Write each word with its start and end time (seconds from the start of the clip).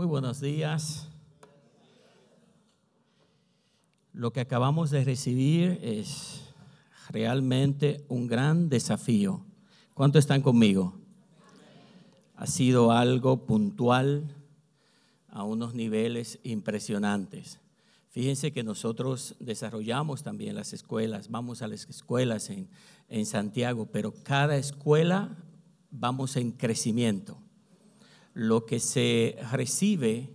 Muy 0.00 0.06
buenos 0.06 0.40
días. 0.40 1.10
Lo 4.14 4.32
que 4.32 4.40
acabamos 4.40 4.90
de 4.90 5.04
recibir 5.04 5.78
es 5.82 6.40
realmente 7.10 8.06
un 8.08 8.26
gran 8.26 8.70
desafío. 8.70 9.44
¿Cuántos 9.92 10.20
están 10.20 10.40
conmigo? 10.40 10.94
Ha 12.34 12.46
sido 12.46 12.92
algo 12.92 13.44
puntual 13.44 14.34
a 15.28 15.44
unos 15.44 15.74
niveles 15.74 16.38
impresionantes. 16.44 17.60
Fíjense 18.08 18.52
que 18.52 18.62
nosotros 18.62 19.36
desarrollamos 19.38 20.22
también 20.22 20.54
las 20.54 20.72
escuelas, 20.72 21.28
vamos 21.28 21.60
a 21.60 21.68
las 21.68 21.86
escuelas 21.90 22.48
en, 22.48 22.70
en 23.10 23.26
Santiago, 23.26 23.84
pero 23.92 24.14
cada 24.24 24.56
escuela 24.56 25.36
vamos 25.90 26.36
en 26.36 26.52
crecimiento. 26.52 27.36
Lo 28.40 28.64
que 28.64 28.80
se 28.80 29.36
recibe, 29.52 30.30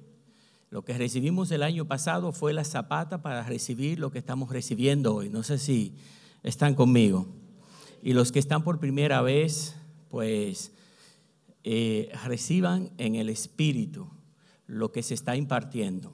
lo 0.69 0.85
que 0.85 0.95
recibimos 0.95 1.49
el 1.49 1.63
año 1.63 1.85
pasado 1.85 2.31
fue 2.33 2.53
la 2.53 2.63
zapata 2.63 3.23
para 3.23 3.41
recibir 3.41 3.97
lo 3.97 4.11
que 4.11 4.19
estamos 4.19 4.51
recibiendo 4.51 5.15
hoy. 5.15 5.31
No 5.31 5.41
sé 5.41 5.57
si 5.57 5.95
están 6.43 6.75
conmigo. 6.75 7.25
Y 8.03 8.13
los 8.13 8.31
que 8.31 8.37
están 8.37 8.63
por 8.63 8.79
primera 8.79 9.23
vez, 9.23 9.75
pues 10.09 10.71
eh, 11.63 12.11
reciban 12.23 12.91
en 12.99 13.15
el 13.15 13.27
Espíritu 13.27 14.07
lo 14.67 14.91
que 14.91 15.01
se 15.01 15.15
está 15.15 15.35
impartiendo. 15.35 16.13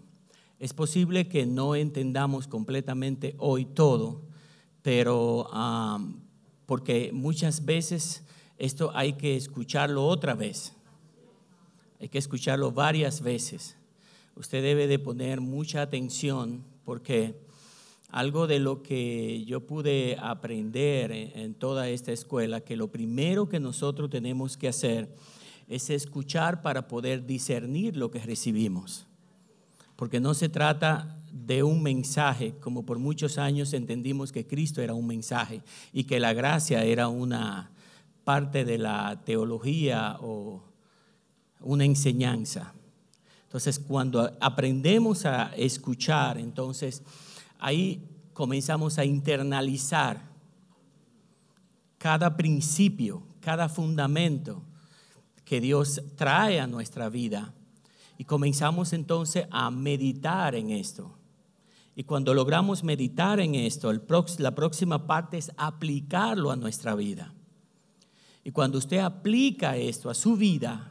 Es 0.59 0.71
posible 0.71 1.27
que 1.27 1.45
no 1.45 1.76
entendamos 1.76 2.48
completamente 2.48 3.35
hoy 3.37 3.65
todo, 3.65 4.21
pero 4.81 5.49
porque 6.65 7.12
muchas 7.12 7.65
veces 7.65 8.23
esto 8.57 8.91
hay 8.95 9.12
que 9.12 9.35
escucharlo 9.35 10.07
otra 10.07 10.35
vez. 10.35 10.73
Hay 12.01 12.09
que 12.09 12.17
escucharlo 12.17 12.71
varias 12.71 13.21
veces. 13.21 13.77
Usted 14.35 14.61
debe 14.61 14.87
de 14.87 14.99
poner 14.99 15.39
mucha 15.39 15.81
atención 15.81 16.63
porque 16.84 17.35
algo 18.09 18.48
de 18.48 18.59
lo 18.59 18.84
que 18.84 19.45
yo 19.45 19.65
pude 19.65 20.17
aprender 20.20 21.11
en, 21.11 21.53
toda 21.53 21.87
esta 21.87 22.11
escuela, 22.11 22.59
que 22.61 22.76
lo 22.76 22.89
primero 22.89 23.48
que 23.48 23.59
nosotros 23.59 24.09
tenemos 24.09 24.57
que 24.57 24.67
hacer 24.67 25.15
es 25.70 25.89
escuchar 25.89 26.61
para 26.61 26.87
poder 26.87 27.26
discernir 27.26 27.95
lo 27.95 28.11
que 28.11 28.20
recibimos 28.20 29.05
porque 30.01 30.20
no 30.20 30.33
se 30.33 30.49
trata 30.49 31.15
de 31.31 31.61
un 31.61 31.83
mensaje, 31.83 32.55
como 32.59 32.87
por 32.87 32.98
muchos 32.98 33.37
años 33.37 33.71
entendimos 33.71 34.31
que 34.31 34.48
Cristo 34.48 34.81
era 34.81 34.95
un 34.95 35.05
mensaje 35.05 35.61
y 35.93 36.05
que 36.05 36.20
la 36.20 36.33
gracia 36.33 36.83
era 36.83 37.07
una 37.07 37.70
parte 38.23 38.65
de 38.65 38.79
la 38.79 39.21
teología 39.23 40.17
o 40.20 40.63
una 41.62 41.85
enseñanza. 41.85 42.73
Entonces, 43.43 43.79
cuando 43.79 44.31
aprendemos 44.40 45.26
a 45.26 45.54
escuchar, 45.55 46.37
entonces 46.37 47.04
ahí 47.59 48.07
comenzamos 48.34 48.98
a 48.98 49.05
internalizar 49.05 50.21
cada 51.98 52.35
principio, 52.35 53.23
cada 53.39 53.70
fundamento 53.70 54.63
que 55.43 55.62
Dios 55.62 56.01
trae 56.15 56.59
a 56.59 56.67
nuestra 56.67 57.09
vida 57.09 57.54
y 58.17 58.23
comenzamos 58.23 58.93
entonces 58.93 59.45
a 59.51 59.70
meditar 59.70 60.55
en 60.55 60.70
esto. 60.70 61.17
Y 61.95 62.04
cuando 62.04 62.34
logramos 62.34 62.84
meditar 62.84 63.39
en 63.39 63.55
esto, 63.55 63.91
la 63.91 64.56
próxima 64.56 65.06
parte 65.06 65.38
es 65.38 65.51
aplicarlo 65.57 66.51
a 66.51 66.56
nuestra 66.56 66.95
vida. 66.95 67.34
Y 68.44 68.51
cuando 68.51 68.78
usted 68.78 69.00
aplica 69.00 69.75
esto 69.75 70.09
a 70.09 70.13
su 70.13 70.35
vida, 70.35 70.91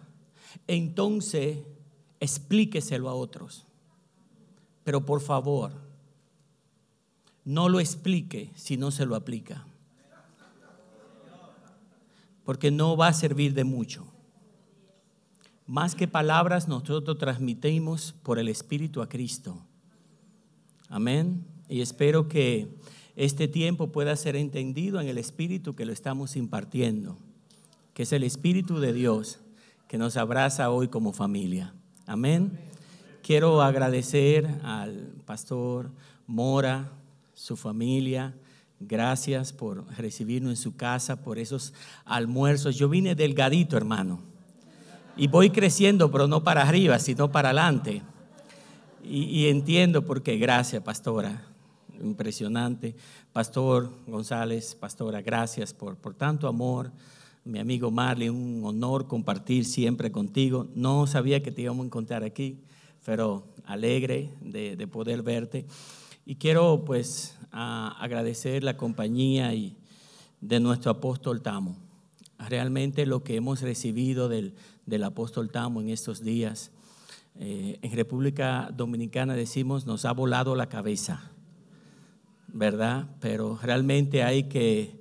entonces 0.66 1.58
explíqueselo 2.20 3.08
a 3.08 3.14
otros. 3.14 3.66
Pero 4.84 5.04
por 5.04 5.20
favor, 5.20 5.72
no 7.44 7.68
lo 7.68 7.80
explique 7.80 8.50
si 8.54 8.76
no 8.76 8.90
se 8.90 9.06
lo 9.06 9.16
aplica. 9.16 9.66
Porque 12.44 12.70
no 12.70 12.96
va 12.96 13.08
a 13.08 13.12
servir 13.12 13.54
de 13.54 13.64
mucho. 13.64 14.06
Más 15.66 15.94
que 15.94 16.08
palabras, 16.08 16.66
nosotros 16.66 17.18
transmitimos 17.18 18.14
por 18.24 18.38
el 18.38 18.48
Espíritu 18.48 19.02
a 19.02 19.08
Cristo. 19.08 19.64
Amén. 20.88 21.46
Y 21.68 21.80
espero 21.80 22.28
que 22.28 22.74
este 23.14 23.46
tiempo 23.46 23.92
pueda 23.92 24.16
ser 24.16 24.34
entendido 24.34 25.00
en 25.00 25.06
el 25.06 25.18
Espíritu 25.18 25.76
que 25.76 25.86
lo 25.86 25.92
estamos 25.92 26.34
impartiendo, 26.34 27.18
que 27.94 28.02
es 28.02 28.12
el 28.12 28.24
Espíritu 28.24 28.80
de 28.80 28.92
Dios 28.92 29.38
que 29.90 29.98
nos 29.98 30.16
abraza 30.16 30.70
hoy 30.70 30.86
como 30.86 31.12
familia. 31.12 31.74
Amén. 32.06 32.60
Quiero 33.24 33.60
agradecer 33.60 34.46
al 34.62 35.12
pastor 35.26 35.90
Mora, 36.28 36.92
su 37.34 37.56
familia. 37.56 38.32
Gracias 38.78 39.52
por 39.52 39.84
recibirnos 39.98 40.52
en 40.52 40.56
su 40.56 40.76
casa, 40.76 41.24
por 41.24 41.40
esos 41.40 41.74
almuerzos. 42.04 42.76
Yo 42.76 42.88
vine 42.88 43.16
delgadito, 43.16 43.76
hermano 43.76 44.30
y 45.16 45.26
voy 45.26 45.50
creciendo, 45.50 46.08
pero 46.12 46.28
no 46.28 46.44
para 46.44 46.62
arriba, 46.62 47.00
sino 47.00 47.32
para 47.32 47.48
adelante. 47.48 48.00
Y, 49.02 49.48
entiendo 49.48 50.06
por 50.06 50.22
qué. 50.22 50.38
Gracias, 50.38 50.80
pastora. 50.84 51.42
Impresionante. 52.00 52.94
Pastor 53.32 53.92
González, 54.06 54.76
pastora, 54.76 55.20
gracias 55.20 55.74
por, 55.74 55.96
por 55.96 56.14
tanto 56.14 56.46
amor. 56.46 56.92
Mi 57.44 57.58
amigo 57.58 57.90
Marley, 57.90 58.28
un 58.28 58.62
honor 58.64 59.06
compartir 59.06 59.64
siempre 59.64 60.12
contigo. 60.12 60.68
No 60.74 61.06
sabía 61.06 61.42
que 61.42 61.50
te 61.50 61.62
íbamos 61.62 61.84
a 61.84 61.86
encontrar 61.86 62.22
aquí, 62.22 62.60
pero 63.04 63.48
alegre 63.64 64.30
de, 64.42 64.76
de 64.76 64.86
poder 64.86 65.22
verte. 65.22 65.66
Y 66.26 66.36
quiero 66.36 66.84
pues 66.84 67.38
agradecer 67.50 68.62
la 68.62 68.76
compañía 68.76 69.54
y 69.54 69.76
de 70.40 70.60
nuestro 70.60 70.90
apóstol 70.90 71.42
Tamo. 71.42 71.76
Realmente 72.38 73.06
lo 73.06 73.22
que 73.22 73.36
hemos 73.36 73.62
recibido 73.62 74.28
del, 74.28 74.54
del 74.86 75.04
apóstol 75.04 75.50
Tamo 75.50 75.80
en 75.80 75.88
estos 75.88 76.22
días. 76.22 76.72
Eh, 77.38 77.78
en 77.80 77.92
República 77.92 78.70
Dominicana 78.76 79.34
decimos 79.34 79.86
nos 79.86 80.04
ha 80.04 80.12
volado 80.12 80.54
la 80.56 80.68
cabeza, 80.68 81.30
¿verdad? 82.48 83.08
Pero 83.20 83.58
realmente 83.62 84.22
hay 84.22 84.44
que 84.44 84.99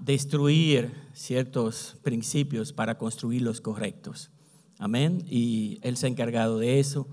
destruir 0.00 0.92
ciertos 1.12 1.96
principios 2.02 2.72
para 2.72 2.98
construir 2.98 3.42
los 3.42 3.60
correctos. 3.60 4.30
Amén. 4.78 5.24
Y 5.28 5.78
Él 5.82 5.96
se 5.96 6.06
ha 6.06 6.08
encargado 6.08 6.58
de 6.58 6.80
eso. 6.80 7.06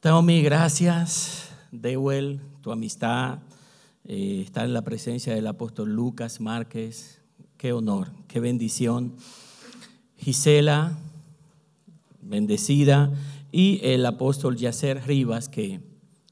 Tommy, 0.00 0.42
gracias. 0.42 1.50
Dewell, 1.72 2.40
tu 2.62 2.72
amistad, 2.72 3.40
eh, 4.04 4.42
estar 4.44 4.64
en 4.64 4.74
la 4.74 4.82
presencia 4.82 5.34
del 5.34 5.46
apóstol 5.46 5.92
Lucas 5.92 6.40
Márquez. 6.40 7.20
Qué 7.56 7.72
honor, 7.72 8.10
qué 8.26 8.40
bendición. 8.40 9.14
Gisela, 10.16 10.98
bendecida, 12.20 13.12
y 13.52 13.80
el 13.82 14.04
apóstol 14.06 14.56
Yacer 14.56 15.06
Rivas, 15.06 15.48
que, 15.48 15.80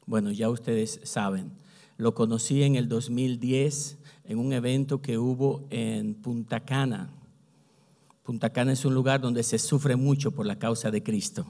bueno, 0.07 0.31
ya 0.31 0.49
ustedes 0.51 1.01
saben, 1.05 1.53
lo 1.97 2.15
conocí 2.15 2.63
en 2.63 2.77
el 2.77 2.89
2010 2.89 3.98
en 4.29 4.39
un 4.39 4.53
evento 4.53 5.01
que 5.01 5.17
hubo 5.17 5.65
en 5.71 6.15
Punta 6.15 6.61
Cana. 6.61 7.09
Punta 8.23 8.51
Cana 8.51 8.73
es 8.73 8.85
un 8.85 8.93
lugar 8.93 9.23
donde 9.23 9.43
se 9.43 9.59
sufre 9.59 9.97
mucho 9.97 10.33
por 10.33 10.45
la 10.45 10.59
causa 10.59 10.91
de 10.91 11.03
Cristo. 11.03 11.47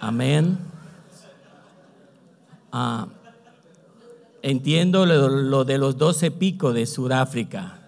Amén. 0.00 0.58
Ah, 2.72 3.06
entiendo 4.42 5.06
lo, 5.06 5.28
lo, 5.28 5.64
de 5.64 5.78
los 5.78 5.96
doce 5.96 6.32
picos 6.32 6.74
de 6.74 6.86
Sudáfrica. 6.86 7.80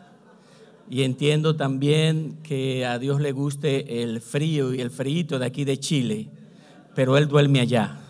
Y 0.88 1.03
entiendo 1.03 1.56
también 1.56 2.38
que 2.44 2.87
a 2.87 3.00
Dios 3.00 3.20
le 3.20 3.32
guste 3.32 4.03
el 4.03 4.20
frío 4.20 4.73
y 4.73 4.81
el 4.81 4.91
frío 4.91 5.41
de 5.41 5.44
aquí 5.44 5.64
de 5.64 5.81
Chile, 5.81 6.29
pero 6.94 7.19
Él 7.19 7.26
duerme 7.26 7.58
allá. 7.58 8.07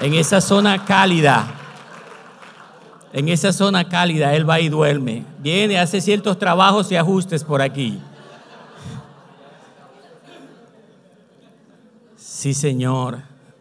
En 0.00 0.14
esa 0.14 0.40
zona 0.40 0.84
cálida, 0.84 1.54
en 3.12 3.28
esa 3.28 3.52
zona 3.52 3.88
cálida, 3.88 4.34
Él 4.34 4.48
va 4.48 4.60
y 4.60 4.68
duerme. 4.68 5.24
Viene, 5.38 5.78
hace 5.78 6.00
ciertos 6.00 6.38
trabajos 6.38 6.90
y 6.90 6.96
ajustes 6.96 7.44
por 7.44 7.60
aquí. 7.60 8.00
Sí, 12.16 12.54
Señor, 12.54 13.18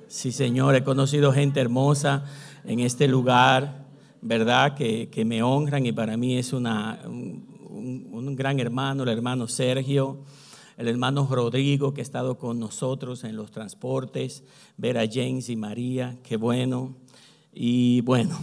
sí, 0.07 0.31
Señor, 0.31 0.75
he 0.75 0.83
conocido 0.83 1.33
gente 1.33 1.59
hermosa 1.59 2.23
en 2.63 2.79
este 2.79 3.07
lugar 3.07 3.79
¿verdad? 4.21 4.75
Que, 4.75 5.23
me 5.25 5.41
honran 5.43 5.85
y 5.85 5.91
para 5.91 6.17
mí 6.17 6.37
es 6.37 6.53
una, 6.53 6.99
un, 7.05 8.35
gran 8.35 8.59
hermano, 8.59 9.03
el 9.03 9.09
hermano 9.09 9.47
Sergio, 9.47 10.19
el 10.79 10.87
hermano 10.87 11.27
Rodrigo 11.29 11.93
que 11.93 11.99
ha 11.99 12.01
estado 12.01 12.37
con 12.37 12.57
nosotros 12.57 13.25
en 13.25 13.35
los 13.35 13.51
transportes, 13.51 14.45
ver 14.77 14.97
a 14.97 15.05
James 15.11 15.49
y 15.49 15.57
María, 15.57 16.17
qué 16.23 16.37
bueno. 16.37 16.95
Y 17.53 17.99
bueno, 18.01 18.39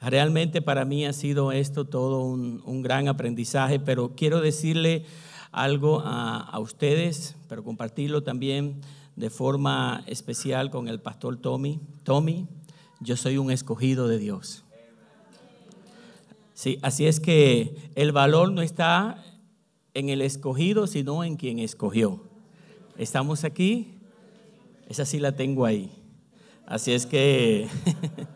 realmente 0.00 0.62
para 0.62 0.84
mí 0.84 1.06
ha 1.06 1.12
sido 1.12 1.52
esto 1.52 1.86
todo 1.86 2.24
un, 2.24 2.60
un 2.66 2.82
gran 2.82 3.06
aprendizaje, 3.06 3.78
pero 3.78 4.16
quiero 4.16 4.40
decirle 4.40 5.04
algo 5.52 6.02
a, 6.04 6.58
ustedes, 6.58 7.36
pero 7.48 7.62
compartirlo 7.62 8.24
también 8.24 8.80
de 9.14 9.30
forma 9.30 10.02
especial 10.08 10.72
con 10.72 10.88
el 10.88 11.00
pastor 11.00 11.36
Tommy. 11.36 11.78
Tommy, 12.02 12.48
yo 12.98 13.16
soy 13.16 13.38
un 13.38 13.52
escogido 13.52 14.08
de 14.08 14.18
Dios. 14.18 14.64
Sí, 16.52 16.80
así 16.82 17.06
es 17.06 17.20
que 17.20 17.92
el 17.94 18.10
valor 18.10 18.50
no 18.50 18.60
está 18.60 19.24
en 19.94 20.08
el 20.08 20.22
escogido, 20.22 20.86
sino 20.86 21.24
en 21.24 21.36
quien 21.36 21.58
escogió. 21.58 22.22
Estamos 22.96 23.44
aquí, 23.44 23.98
esa 24.88 25.04
sí 25.04 25.18
la 25.18 25.36
tengo 25.36 25.64
ahí. 25.64 25.90
Así 26.66 26.92
es 26.92 27.06
que 27.06 27.68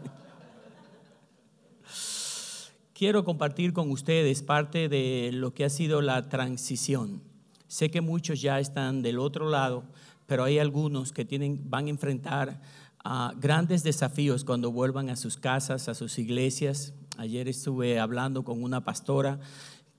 quiero 2.95 3.25
compartir 3.25 3.73
con 3.73 3.91
ustedes 3.91 4.43
parte 4.43 4.89
de 4.89 5.31
lo 5.33 5.55
que 5.55 5.65
ha 5.65 5.71
sido 5.71 6.01
la 6.01 6.29
transición. 6.29 7.23
Sé 7.69 7.91
que 7.91 8.01
muchos 8.01 8.41
ya 8.41 8.61
están 8.61 9.03
del 9.03 9.19
otro 9.19 9.51
lado, 9.51 9.85
pero 10.27 10.45
hay 10.45 10.59
algunos 10.59 11.13
que 11.13 11.25
tienen, 11.25 11.71
van 11.71 11.87
a 11.87 11.91
enfrentar 11.91 12.61
a 13.05 13.35
grandes 13.39 13.83
desafíos 13.83 14.45
cuando 14.45 14.73
vuelvan 14.73 15.11
a 15.11 15.17
sus 15.17 15.37
casas, 15.37 15.89
a 15.89 15.95
sus 15.95 16.19
iglesias. 16.19 16.95
Ayer 17.19 17.49
estuve 17.49 18.01
hablando 18.01 18.43
con 18.43 18.63
una 18.63 18.83
pastora 18.83 19.39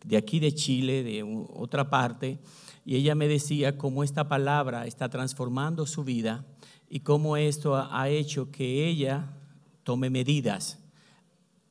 de 0.05 0.17
aquí 0.17 0.39
de 0.39 0.53
Chile, 0.53 1.03
de 1.03 1.23
otra 1.53 1.89
parte, 1.89 2.39
y 2.85 2.95
ella 2.95 3.15
me 3.15 3.27
decía 3.27 3.77
cómo 3.77 4.03
esta 4.03 4.27
palabra 4.27 4.85
está 4.85 5.09
transformando 5.09 5.85
su 5.85 6.03
vida 6.03 6.45
y 6.89 6.99
cómo 6.99 7.37
esto 7.37 7.75
ha 7.75 8.09
hecho 8.09 8.51
que 8.51 8.87
ella 8.87 9.33
tome 9.83 10.09
medidas 10.09 10.79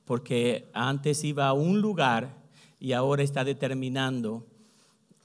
porque 0.05 0.71
antes 0.75 1.25
iba 1.25 1.49
a 1.49 1.53
un 1.53 1.81
lugar 1.81 2.43
y 2.79 2.93
ahora 2.93 3.23
está 3.23 3.45
determinando 3.45 4.47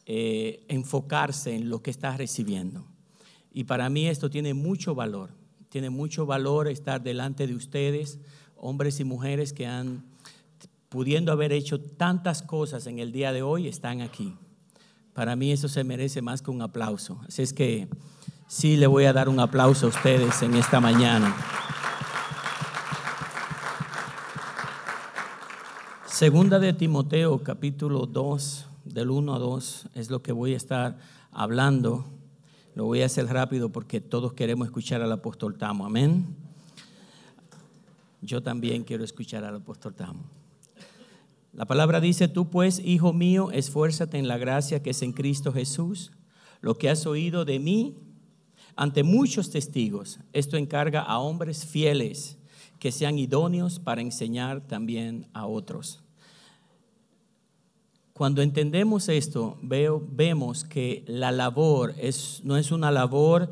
eh, 0.05 0.63
enfocarse 0.67 1.55
en 1.55 1.69
lo 1.69 1.81
que 1.81 1.91
está 1.91 2.15
recibiendo. 2.15 2.85
Y 3.51 3.65
para 3.65 3.89
mí 3.89 4.07
esto 4.07 4.29
tiene 4.29 4.53
mucho 4.53 4.95
valor, 4.95 5.31
tiene 5.69 5.89
mucho 5.89 6.25
valor 6.25 6.67
estar 6.67 7.03
delante 7.03 7.45
de 7.45 7.55
ustedes, 7.55 8.19
hombres 8.55 8.99
y 8.99 9.03
mujeres 9.03 9.53
que 9.53 9.67
han, 9.67 10.05
pudiendo 10.89 11.31
haber 11.31 11.53
hecho 11.53 11.79
tantas 11.79 12.41
cosas 12.41 12.87
en 12.87 12.99
el 12.99 13.11
día 13.11 13.31
de 13.31 13.43
hoy, 13.43 13.67
están 13.67 14.01
aquí. 14.01 14.35
Para 15.13 15.35
mí 15.35 15.51
eso 15.51 15.67
se 15.67 15.83
merece 15.83 16.21
más 16.21 16.41
que 16.41 16.51
un 16.51 16.61
aplauso. 16.61 17.21
Así 17.27 17.43
es 17.43 17.53
que 17.53 17.87
sí 18.47 18.75
le 18.75 18.87
voy 18.87 19.05
a 19.05 19.13
dar 19.13 19.29
un 19.29 19.39
aplauso 19.39 19.85
a 19.85 19.89
ustedes 19.89 20.41
en 20.41 20.55
esta 20.55 20.79
mañana. 20.79 21.35
Segunda 26.07 26.59
de 26.59 26.73
Timoteo, 26.73 27.43
capítulo 27.43 28.05
2, 28.05 28.65
del 28.85 29.09
1 29.11 29.35
a 29.35 29.39
2, 29.39 29.89
es 29.93 30.09
lo 30.09 30.21
que 30.21 30.31
voy 30.31 30.53
a 30.53 30.57
estar 30.57 30.97
hablando. 31.31 32.05
Lo 32.75 32.85
voy 32.85 33.03
a 33.03 33.05
hacer 33.05 33.27
rápido 33.27 33.69
porque 33.69 34.01
todos 34.01 34.33
queremos 34.33 34.67
escuchar 34.67 35.01
al 35.01 35.11
apóstol 35.11 35.57
Tamo. 35.57 35.85
Amén. 35.85 36.35
Yo 38.21 38.41
también 38.41 38.83
quiero 38.83 39.03
escuchar 39.03 39.43
al 39.43 39.57
apóstol 39.57 39.93
Tamo. 39.93 40.38
La 41.59 41.65
palabra 41.65 41.99
dice, 41.99 42.29
tú 42.29 42.49
pues, 42.49 42.79
hijo 42.85 43.11
mío, 43.11 43.51
esfuérzate 43.51 44.17
en 44.17 44.29
la 44.29 44.37
gracia 44.37 44.81
que 44.81 44.91
es 44.91 45.01
en 45.01 45.11
Cristo 45.11 45.51
Jesús. 45.51 46.13
Lo 46.61 46.77
que 46.77 46.89
has 46.89 47.05
oído 47.05 47.43
de 47.43 47.59
mí 47.59 47.97
ante 48.77 49.03
muchos 49.03 49.49
testigos, 49.49 50.21
esto 50.31 50.55
encarga 50.55 51.01
a 51.01 51.19
hombres 51.19 51.65
fieles 51.65 52.37
que 52.79 52.93
sean 52.93 53.19
idóneos 53.19 53.77
para 53.77 53.99
enseñar 53.99 54.65
también 54.69 55.27
a 55.33 55.47
otros. 55.47 56.01
Cuando 58.13 58.41
entendemos 58.41 59.09
esto, 59.09 59.57
veo, 59.61 60.01
vemos 60.09 60.63
que 60.63 61.03
la 61.07 61.33
labor 61.33 61.93
es, 61.97 62.39
no 62.45 62.55
es 62.55 62.71
una 62.71 62.89
labor 62.89 63.49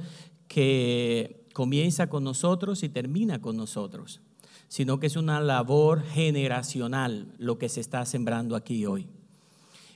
que 0.48 1.46
comienza 1.52 2.08
con 2.08 2.24
nosotros 2.24 2.84
y 2.84 2.88
termina 2.88 3.42
con 3.42 3.58
nosotros, 3.58 4.22
sino 4.68 5.00
que 5.00 5.08
es 5.08 5.16
una 5.16 5.40
labor 5.40 6.04
generacional 6.04 7.34
lo 7.38 7.58
que 7.58 7.70
se 7.70 7.82
está 7.82 8.06
sembrando 8.06 8.56
aquí 8.56 8.86
hoy. 8.86 9.08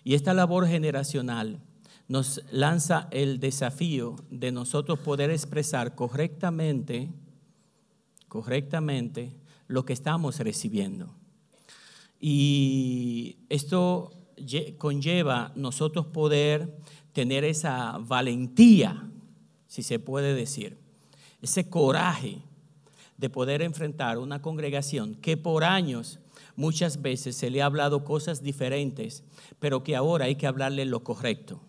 Y 0.04 0.16
esta 0.16 0.34
labor 0.34 0.68
generacional 0.68 1.60
nos 2.08 2.42
lanza 2.52 3.08
el 3.12 3.40
desafío 3.40 4.16
de 4.30 4.52
nosotros 4.52 5.00
poder 5.00 5.30
expresar 5.30 5.96
correctamente, 5.96 7.10
correctamente 8.28 9.34
lo 9.68 9.86
que 9.86 9.94
estamos 9.94 10.40
recibiendo. 10.40 11.16
Y 12.20 13.38
esto 13.50 14.12
conlleva 14.78 15.52
nosotros 15.56 16.06
poder 16.08 16.78
tener 17.14 17.44
esa 17.44 17.98
valentía, 18.00 19.10
si 19.68 19.84
se 19.84 20.00
puede 20.00 20.34
decir, 20.34 20.78
ese 21.42 21.70
coraje 21.70 22.40
de 23.22 23.30
poder 23.30 23.62
enfrentar 23.62 24.18
una 24.18 24.42
congregación 24.42 25.14
que 25.14 25.38
por 25.38 25.64
años 25.64 26.20
muchas 26.56 27.04
veces 27.04 27.36
se 27.36 27.52
le 27.52 27.62
ha 27.62 27.68
hablado 27.68 28.04
cosas 28.04 28.42
diferentes, 28.42 29.24
pero 29.60 29.84
que 29.84 29.96
ahora 29.96 30.26
hay 30.26 30.36
que 30.36 30.48
hablarle 30.48 30.86
lo 30.86 31.04
correcto. 31.04 31.62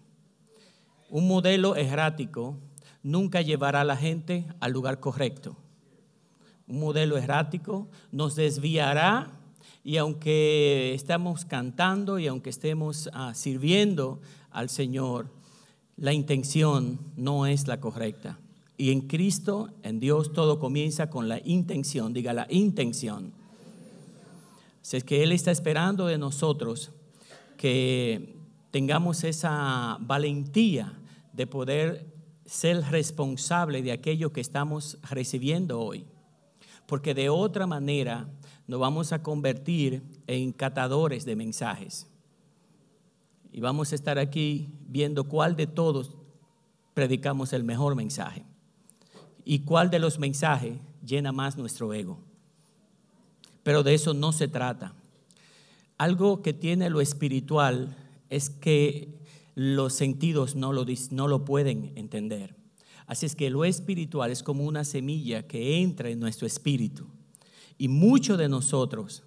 Un 1.11 1.29
modelo 1.29 1.77
errático 1.77 2.57
nunca 3.03 3.43
llevará 3.43 3.83
a 3.83 3.85
la 3.85 3.99
gente 3.99 4.47
al 4.61 4.73
lugar 4.73 4.99
correcto. 4.99 5.55
Un 6.67 6.81
modelo 6.81 7.19
errático 7.19 7.87
nos 8.13 8.35
desviará 8.35 9.39
y 9.85 9.99
aunque 9.99 10.95
estamos 10.95 11.45
cantando 11.45 12.19
y 12.19 12.29
aunque 12.29 12.49
estemos 12.49 13.11
ah, 13.13 13.35
sirviendo 13.35 14.23
al 14.51 14.71
Señor, 14.71 15.29
la 15.99 16.15
intención 16.15 16.99
no 17.15 17.45
es 17.45 17.69
la 17.69 17.79
correcta. 17.79 18.39
Y 18.83 18.91
en 18.91 19.03
Cristo, 19.03 19.69
en 19.85 20.01
Dios, 20.01 20.33
todo 20.33 20.59
comienza 20.59 21.09
con 21.09 21.29
la 21.29 21.41
intención, 21.45 22.13
diga 22.13 22.33
la 22.33 22.49
intención. 22.51 23.33
Si 24.81 24.97
es 24.97 25.05
que 25.05 25.23
Él 25.23 25.31
está 25.31 25.53
esperando 25.53 26.09
de 26.09 26.19
nosotros 26.19 26.91
que 27.57 28.35
tengamos 28.73 29.23
esa 29.23 29.99
valentía 30.01 30.99
de 31.33 31.47
poder 31.47 32.13
ser 32.45 32.83
responsable 32.91 33.83
de 33.83 33.93
aquello 33.93 34.33
que 34.33 34.41
estamos 34.41 34.99
recibiendo 35.09 35.79
hoy. 35.79 36.05
Porque 36.89 37.15
de 37.15 37.29
otra 37.29 37.69
manera 37.69 38.29
nos 38.67 38.81
vamos 38.81 39.13
a 39.13 39.23
convertir 39.23 40.03
en 40.27 40.51
catadores 40.51 41.25
de 41.25 41.37
mensajes. 41.37 42.09
Y 43.53 43.61
vamos 43.61 43.93
a 43.93 43.95
estar 43.95 44.19
aquí 44.19 44.71
viendo 44.89 45.29
cuál 45.29 45.55
de 45.55 45.69
todos 45.69 46.17
predicamos 46.95 47.53
el 47.53 47.63
mejor 47.63 47.95
mensaje 47.95 48.45
y 49.45 49.61
cuál 49.61 49.91
de 49.91 49.99
los 49.99 50.19
mensajes 50.19 50.75
llena 51.05 51.33
más 51.33 51.57
nuestro 51.57 51.93
ego. 51.93 52.19
Pero 53.63 53.83
de 53.83 53.95
eso 53.95 54.15
no 54.15 54.33
se 54.33 54.49
trata. 54.49 54.95
Algo 55.99 56.43
que 56.43 56.53
tiene 56.53 56.91
lo 56.91 57.01
espiritual 57.01 57.97
es 58.29 58.51
que 58.51 59.09
los 59.55 59.93
sentidos 59.93 60.57
no 60.57 60.73
lo, 60.73 60.85
no 61.11 61.29
lo 61.29 61.45
pueden 61.45 61.93
entender. 61.97 62.57
Así 63.07 63.27
es 63.27 63.37
que 63.37 63.51
lo 63.51 63.65
espiritual 63.65 64.31
es 64.31 64.43
como 64.43 64.65
una 64.65 64.85
semilla 64.85 65.47
que 65.47 65.81
entra 65.81 66.09
en 66.09 66.21
nuestro 66.21 66.47
espíritu 66.47 67.07
y 67.83 67.89
muchos 67.89 68.39
de 68.39 68.49
nosotros, 68.49 69.25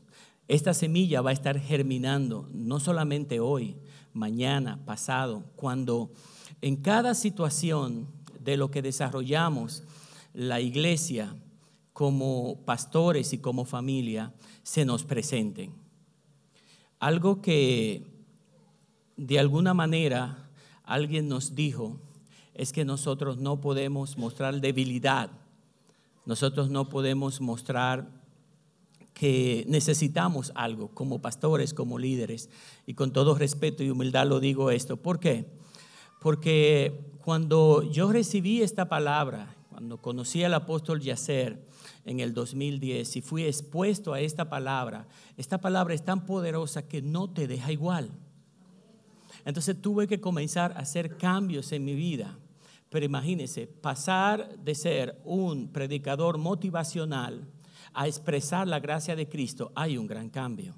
esta 0.48 0.74
semilla 0.74 1.22
va 1.22 1.32
a 1.32 1.34
estar 1.34 1.60
germinando, 1.60 2.48
no 2.54 2.80
solamente 2.80 3.40
hoy, 3.40 3.76
mañana, 4.14 4.80
pasado, 4.86 5.44
cuando 5.56 6.12
en 6.62 6.78
cada 6.78 7.16
situación 7.16 8.08
de 8.40 8.56
lo 8.56 8.72
que 8.72 8.82
desarrollamos 8.82 9.84
la 10.36 10.60
iglesia 10.60 11.36
como 11.94 12.58
pastores 12.66 13.32
y 13.34 13.38
como 13.38 13.66
familia 13.66 14.34
se 14.64 14.86
nos 14.86 15.06
presenten. 15.06 15.72
Algo 17.00 17.42
que 17.42 18.06
de 19.16 19.40
alguna 19.40 19.74
manera 19.74 20.50
alguien 20.84 21.30
nos 21.30 21.56
dijo 21.56 21.98
es 22.54 22.74
que 22.74 22.86
nosotros 22.86 23.38
no 23.38 23.62
podemos 23.62 24.18
mostrar 24.18 24.60
debilidad, 24.60 25.30
nosotros 26.26 26.70
no 26.70 26.90
podemos 26.90 27.40
mostrar 27.40 28.10
que 29.14 29.64
necesitamos 29.70 30.52
algo 30.56 30.90
como 30.90 31.20
pastores, 31.20 31.74
como 31.74 31.98
líderes. 31.98 32.50
Y 32.86 32.96
con 32.96 33.14
todo 33.14 33.36
respeto 33.36 33.82
y 33.82 33.90
humildad 33.90 34.28
lo 34.28 34.42
digo 34.42 34.72
esto. 34.72 34.98
¿Por 34.98 35.20
qué? 35.22 35.46
Porque 36.20 37.14
cuando 37.24 37.84
yo 37.84 38.12
recibí 38.12 38.62
esta 38.62 38.90
palabra, 38.90 39.55
cuando 39.76 39.98
conocí 39.98 40.42
al 40.42 40.54
apóstol 40.54 41.02
Yacer 41.02 41.68
en 42.06 42.22
el 42.22 42.34
2010 42.34 43.18
y 43.18 43.22
fui 43.22 43.44
expuesto 43.44 44.14
a 44.14 44.22
esta 44.22 44.50
palabra, 44.50 45.06
esta 45.36 45.60
palabra 45.60 45.94
es 45.94 46.06
tan 46.06 46.26
poderosa 46.26 46.88
que 46.88 47.02
no 47.02 47.30
te 47.30 47.46
deja 47.46 47.74
igual. 47.74 48.10
Entonces 49.44 49.82
tuve 49.82 50.08
que 50.08 50.22
comenzar 50.22 50.72
a 50.72 50.80
hacer 50.80 51.18
cambios 51.18 51.74
en 51.74 51.84
mi 51.84 51.94
vida. 51.94 52.40
Pero 52.90 53.06
imagínense, 53.06 53.68
pasar 53.68 54.58
de 54.60 54.76
ser 54.76 55.22
un 55.26 55.68
predicador 55.74 56.38
motivacional 56.38 57.46
a 57.94 58.08
expresar 58.08 58.70
la 58.70 58.80
gracia 58.80 59.18
de 59.18 59.28
Cristo, 59.28 59.74
hay 59.76 59.98
un 59.98 60.08
gran 60.08 60.30
cambio. 60.30 60.74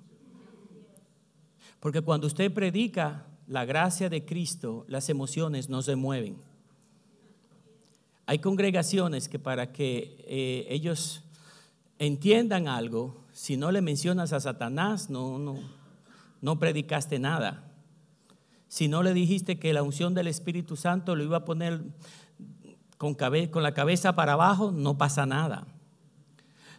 Porque 1.80 2.02
cuando 2.02 2.26
usted 2.26 2.52
predica 2.52 3.28
la 3.46 3.64
gracia 3.64 4.10
de 4.10 4.26
Cristo, 4.26 4.86
las 4.88 5.08
emociones 5.10 5.70
no 5.70 5.84
se 5.84 5.96
mueven. 5.96 6.47
Hay 8.28 8.40
congregaciones 8.40 9.30
que 9.30 9.40
para 9.40 9.72
que 9.72 10.24
eh, 10.28 10.68
ellos 10.70 11.24
entiendan 11.98 12.68
algo, 12.68 13.24
si 13.32 13.56
no 13.56 13.72
le 13.72 13.82
mencionas 13.82 14.34
a 14.34 14.42
Satanás, 14.42 15.10
no, 15.10 15.40
no, 16.42 16.60
predicaste 16.60 17.20
nada. 17.20 17.72
Si 18.68 18.90
no 18.90 19.02
le 19.02 19.14
dijiste 19.14 19.60
que 19.60 19.72
la 19.72 19.82
unción 19.82 20.14
del 20.14 20.28
Espíritu 20.28 20.76
Santo 20.76 21.16
lo 21.16 21.24
iba 21.24 21.38
a 21.38 21.46
poner 21.46 21.82
con, 22.98 23.16
con 23.16 23.64
la 23.64 23.74
cabeza 23.74 24.14
para 24.14 24.34
abajo, 24.34 24.72
no 24.72 24.98
pasa 24.98 25.26
nada. 25.26 25.66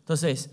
Entonces, 0.00 0.50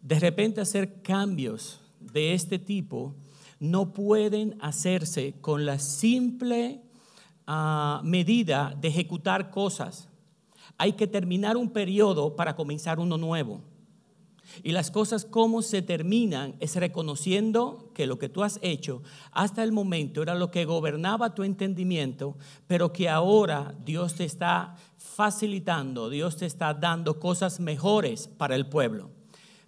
de 0.00 0.18
repente 0.18 0.62
hacer 0.62 1.02
cambios 1.02 1.82
de 2.00 2.32
este 2.32 2.58
tipo 2.58 3.14
no 3.60 3.92
pueden 3.92 4.56
hacerse 4.62 5.34
con 5.42 5.66
la 5.66 5.78
simple 5.78 6.80
ah, 7.46 8.00
medida 8.02 8.74
de 8.80 8.88
ejecutar 8.88 9.50
cosas. 9.50 10.07
Hay 10.78 10.92
que 10.94 11.06
terminar 11.06 11.56
un 11.56 11.70
periodo 11.70 12.36
para 12.36 12.56
comenzar 12.56 12.98
uno 12.98 13.18
nuevo. 13.18 13.60
Y 14.62 14.72
las 14.72 14.90
cosas 14.90 15.24
como 15.24 15.62
se 15.62 15.82
terminan 15.82 16.56
es 16.58 16.76
reconociendo 16.76 17.90
que 17.94 18.06
lo 18.06 18.18
que 18.18 18.28
tú 18.28 18.42
has 18.42 18.58
hecho 18.62 19.02
hasta 19.30 19.62
el 19.62 19.72
momento 19.72 20.22
era 20.22 20.34
lo 20.34 20.50
que 20.50 20.64
gobernaba 20.64 21.34
tu 21.34 21.42
entendimiento, 21.42 22.36
pero 22.66 22.92
que 22.92 23.08
ahora 23.08 23.74
Dios 23.84 24.14
te 24.14 24.24
está 24.24 24.74
facilitando, 24.96 26.08
Dios 26.08 26.36
te 26.36 26.46
está 26.46 26.72
dando 26.74 27.20
cosas 27.20 27.60
mejores 27.60 28.28
para 28.28 28.54
el 28.54 28.66
pueblo. 28.68 29.10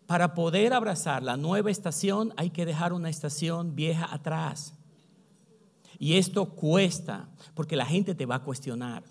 Para 0.07 0.35
poder 0.35 0.73
abrazar 0.73 1.23
la 1.23 1.37
nueva 1.37 1.71
estación 1.71 2.33
hay 2.37 2.51
que 2.51 2.67
dejar 2.67 2.93
una 2.93 3.11
estación 3.11 3.77
vieja 3.77 4.13
atrás. 4.13 4.75
Y 5.99 6.17
esto 6.17 6.47
cuesta, 6.47 7.29
porque 7.55 7.77
la 7.77 7.85
gente 7.85 8.15
te 8.15 8.27
va 8.27 8.37
a 8.37 8.43
cuestionar. 8.43 9.05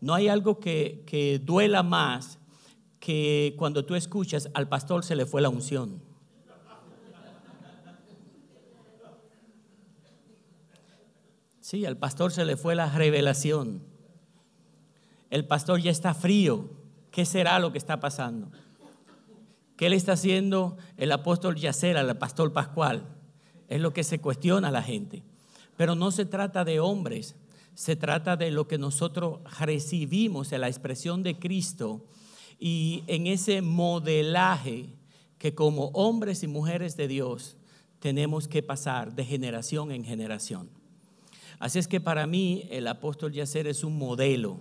No 0.00 0.14
hay 0.14 0.28
algo 0.28 0.60
que, 0.60 1.02
que 1.06 1.38
duela 1.38 1.82
más 1.82 2.38
que 3.00 3.54
cuando 3.58 3.84
tú 3.84 3.94
escuchas 3.94 4.48
al 4.54 4.68
pastor 4.68 5.04
se 5.04 5.16
le 5.16 5.26
fue 5.26 5.40
la 5.40 5.48
unción. 5.48 6.02
Sí, 11.60 11.84
al 11.84 11.96
pastor 11.96 12.30
se 12.30 12.44
le 12.44 12.56
fue 12.56 12.76
la 12.76 12.88
revelación. 12.90 13.82
El 15.30 15.46
pastor 15.46 15.80
ya 15.80 15.90
está 15.90 16.14
frío. 16.14 16.70
¿Qué 17.10 17.24
será 17.24 17.58
lo 17.58 17.72
que 17.72 17.78
está 17.78 17.98
pasando? 17.98 18.52
¿Qué 19.76 19.90
le 19.90 19.96
está 19.96 20.12
haciendo 20.12 20.76
el 20.96 21.10
apóstol 21.12 21.56
Yacer 21.56 21.96
al 21.96 22.16
pastor 22.18 22.52
Pascual? 22.52 23.08
Es 23.68 23.80
lo 23.80 23.92
que 23.92 24.04
se 24.04 24.20
cuestiona 24.20 24.68
a 24.68 24.70
la 24.70 24.82
gente. 24.82 25.24
Pero 25.76 25.94
no 25.94 26.10
se 26.12 26.24
trata 26.24 26.64
de 26.64 26.78
hombres, 26.78 27.34
se 27.76 27.94
trata 27.94 28.38
de 28.38 28.50
lo 28.50 28.66
que 28.66 28.78
nosotros 28.78 29.40
recibimos 29.60 30.50
en 30.50 30.62
la 30.62 30.68
expresión 30.68 31.22
de 31.22 31.38
Cristo 31.38 32.06
y 32.58 33.04
en 33.06 33.26
ese 33.26 33.60
modelaje 33.60 34.86
que 35.36 35.54
como 35.54 35.88
hombres 35.88 36.42
y 36.42 36.46
mujeres 36.46 36.96
de 36.96 37.06
Dios 37.06 37.58
tenemos 38.00 38.48
que 38.48 38.62
pasar 38.62 39.14
de 39.14 39.26
generación 39.26 39.92
en 39.92 40.04
generación. 40.04 40.70
Así 41.58 41.78
es 41.78 41.86
que 41.86 42.00
para 42.00 42.26
mí 42.26 42.66
el 42.70 42.86
apóstol 42.86 43.32
Yacer 43.32 43.66
es 43.66 43.84
un 43.84 43.98
modelo, 43.98 44.58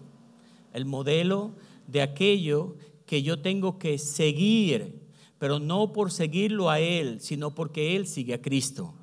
el 0.73 0.83
modelo 0.83 1.55
de 1.87 2.01
aquello 2.01 2.75
que 3.05 3.23
yo 3.23 3.39
tengo 3.39 3.79
que 3.79 3.97
seguir, 3.97 5.01
pero 5.39 5.59
no 5.59 5.93
por 5.93 6.11
seguirlo 6.11 6.69
a 6.69 6.81
Él, 6.81 7.21
sino 7.21 7.55
porque 7.55 7.95
Él 7.95 8.07
sigue 8.07 8.33
a 8.33 8.41
Cristo. 8.41 8.93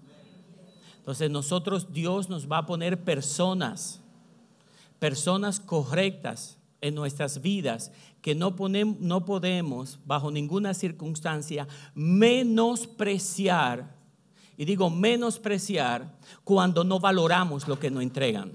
Entonces 0.99 1.31
nosotros 1.31 1.95
Dios 1.95 2.29
nos 2.29 2.47
va 2.47 2.59
a 2.59 2.67
poner 2.67 3.05
personas, 3.05 4.02
personas 5.03 5.59
correctas 5.59 6.59
en 6.81 6.95
nuestras 6.95 7.43
vidas 7.43 7.91
que 8.21 8.37
no, 8.37 8.55
no 9.01 9.25
podemos 9.25 9.99
bajo 10.05 10.31
ninguna 10.31 10.75
circunstancia 10.75 11.67
menospreciar, 11.93 13.97
y 14.57 14.65
digo 14.65 14.91
menospreciar, 14.91 16.17
cuando 16.45 16.85
no 16.85 17.01
valoramos 17.01 17.67
lo 17.67 17.81
que 17.81 17.91
nos 17.91 18.05
entregan, 18.05 18.53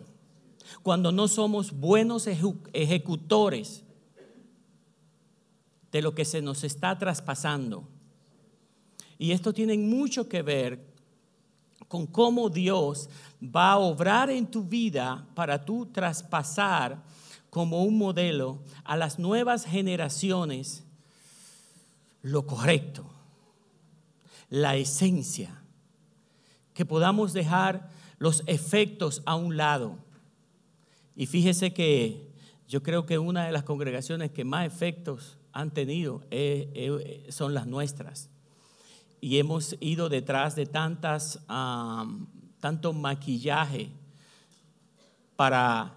cuando 0.83 1.11
no 1.11 1.27
somos 1.27 1.73
buenos 1.73 2.27
ejecutores 2.27 3.83
de 5.91 6.01
lo 6.01 6.15
que 6.15 6.23
se 6.23 6.41
nos 6.41 6.63
está 6.63 6.97
traspasando. 6.97 7.89
Y 9.17 9.31
esto 9.31 9.51
tiene 9.51 9.77
mucho 9.77 10.29
que 10.29 10.43
ver 10.43 10.86
con 11.87 12.05
cómo 12.07 12.49
Dios 12.49 13.09
va 13.43 13.71
a 13.71 13.77
obrar 13.77 14.29
en 14.29 14.47
tu 14.47 14.63
vida 14.63 15.27
para 15.35 15.63
tú 15.63 15.85
traspasar 15.85 17.03
como 17.49 17.83
un 17.83 17.97
modelo 17.97 18.59
a 18.83 18.97
las 18.97 19.19
nuevas 19.19 19.65
generaciones 19.65 20.83
lo 22.21 22.45
correcto, 22.45 23.09
la 24.49 24.75
esencia, 24.75 25.63
que 26.73 26.85
podamos 26.85 27.33
dejar 27.33 27.89
los 28.19 28.43
efectos 28.47 29.21
a 29.25 29.35
un 29.35 29.57
lado. 29.57 29.97
Y 31.15 31.25
fíjese 31.25 31.73
que 31.73 32.31
yo 32.67 32.83
creo 32.83 33.05
que 33.05 33.17
una 33.17 33.45
de 33.45 33.51
las 33.51 33.63
congregaciones 33.63 34.31
que 34.31 34.43
más 34.43 34.67
efectos 34.67 35.37
han 35.53 35.71
tenido 35.71 36.23
son 37.29 37.53
las 37.53 37.65
nuestras. 37.65 38.29
Y 39.19 39.39
hemos 39.39 39.75
ido 39.79 40.09
detrás 40.09 40.55
de 40.55 40.65
tantas, 40.65 41.39
tanto 42.59 42.93
maquillaje 42.93 43.89
para 45.35 45.93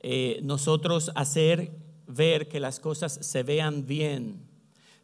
eh, 0.00 0.40
nosotros 0.42 1.10
hacer 1.14 1.72
ver 2.06 2.48
que 2.48 2.60
las 2.60 2.80
cosas 2.80 3.18
se 3.20 3.42
vean 3.42 3.86
bien. 3.86 4.40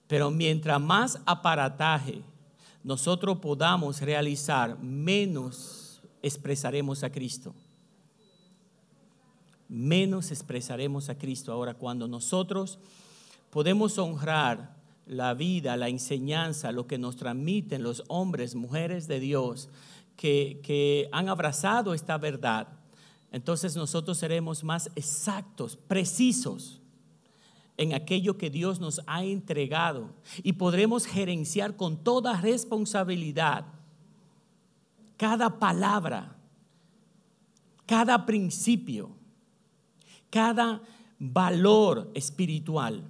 Pero 0.06 0.30
mientras 0.30 0.80
más 0.80 1.20
aparataje 1.26 2.22
nosotros 2.82 3.38
podamos 3.38 4.00
realizar, 4.00 4.78
menos 4.78 6.00
expresaremos 6.22 7.02
a 7.02 7.10
Cristo. 7.10 7.54
Menos 9.68 10.30
expresaremos 10.30 11.10
a 11.10 11.18
Cristo. 11.18 11.52
Ahora, 11.52 11.74
cuando 11.74 12.08
nosotros 12.08 12.78
podemos 13.50 13.98
honrar 13.98 14.77
la 15.08 15.34
vida, 15.34 15.76
la 15.76 15.88
enseñanza, 15.88 16.70
lo 16.70 16.86
que 16.86 16.98
nos 16.98 17.16
transmiten 17.16 17.82
los 17.82 18.04
hombres, 18.08 18.54
mujeres 18.54 19.08
de 19.08 19.20
Dios, 19.20 19.68
que, 20.16 20.60
que 20.62 21.08
han 21.12 21.28
abrazado 21.28 21.94
esta 21.94 22.18
verdad, 22.18 22.68
entonces 23.32 23.76
nosotros 23.76 24.18
seremos 24.18 24.64
más 24.64 24.90
exactos, 24.94 25.76
precisos 25.76 26.80
en 27.76 27.94
aquello 27.94 28.36
que 28.36 28.50
Dios 28.50 28.80
nos 28.80 29.00
ha 29.06 29.24
entregado 29.24 30.10
y 30.42 30.54
podremos 30.54 31.06
gerenciar 31.06 31.76
con 31.76 32.02
toda 32.02 32.40
responsabilidad 32.40 33.66
cada 35.16 35.58
palabra, 35.58 36.36
cada 37.86 38.24
principio, 38.26 39.10
cada 40.30 40.80
valor 41.18 42.10
espiritual. 42.14 43.04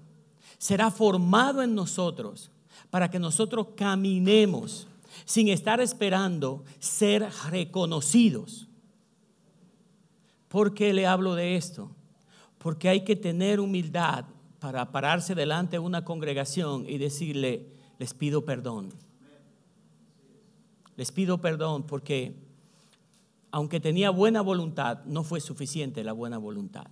Será 0.59 0.91
formado 0.91 1.63
en 1.63 1.75
nosotros 1.75 2.51
para 2.91 3.11
que 3.11 3.19
nosotros 3.19 3.69
caminemos 3.77 4.87
sin 5.25 5.49
estar 5.49 5.81
esperando 5.81 6.65
ser 6.79 7.29
reconocidos 7.51 8.69
¿Por 10.49 10.73
qué 10.75 10.93
le 10.93 11.07
hablo 11.07 11.35
de 11.35 11.57
esto? 11.57 11.91
Porque 12.59 12.89
hay 12.89 13.05
que 13.05 13.17
tener 13.17 13.61
humildad 13.61 14.25
para 14.59 14.91
pararse 14.91 15.35
delante 15.35 15.77
de 15.77 15.81
una 15.81 16.05
congregación 16.05 16.85
y 16.89 16.99
decirle, 16.99 17.67
les 17.99 18.15
pido 18.15 18.45
perdón. 18.45 18.89
Les 20.97 21.13
pido 21.13 21.39
perdón 21.39 21.85
porque 21.85 22.35
aunque 23.51 23.79
tenía 23.79 24.11
buena 24.11 24.41
voluntad, 24.41 25.05
no 25.05 25.23
fue 25.23 25.41
suficiente 25.41 26.03
la 26.03 26.13
buena 26.13 26.39
voluntad. 26.39 26.87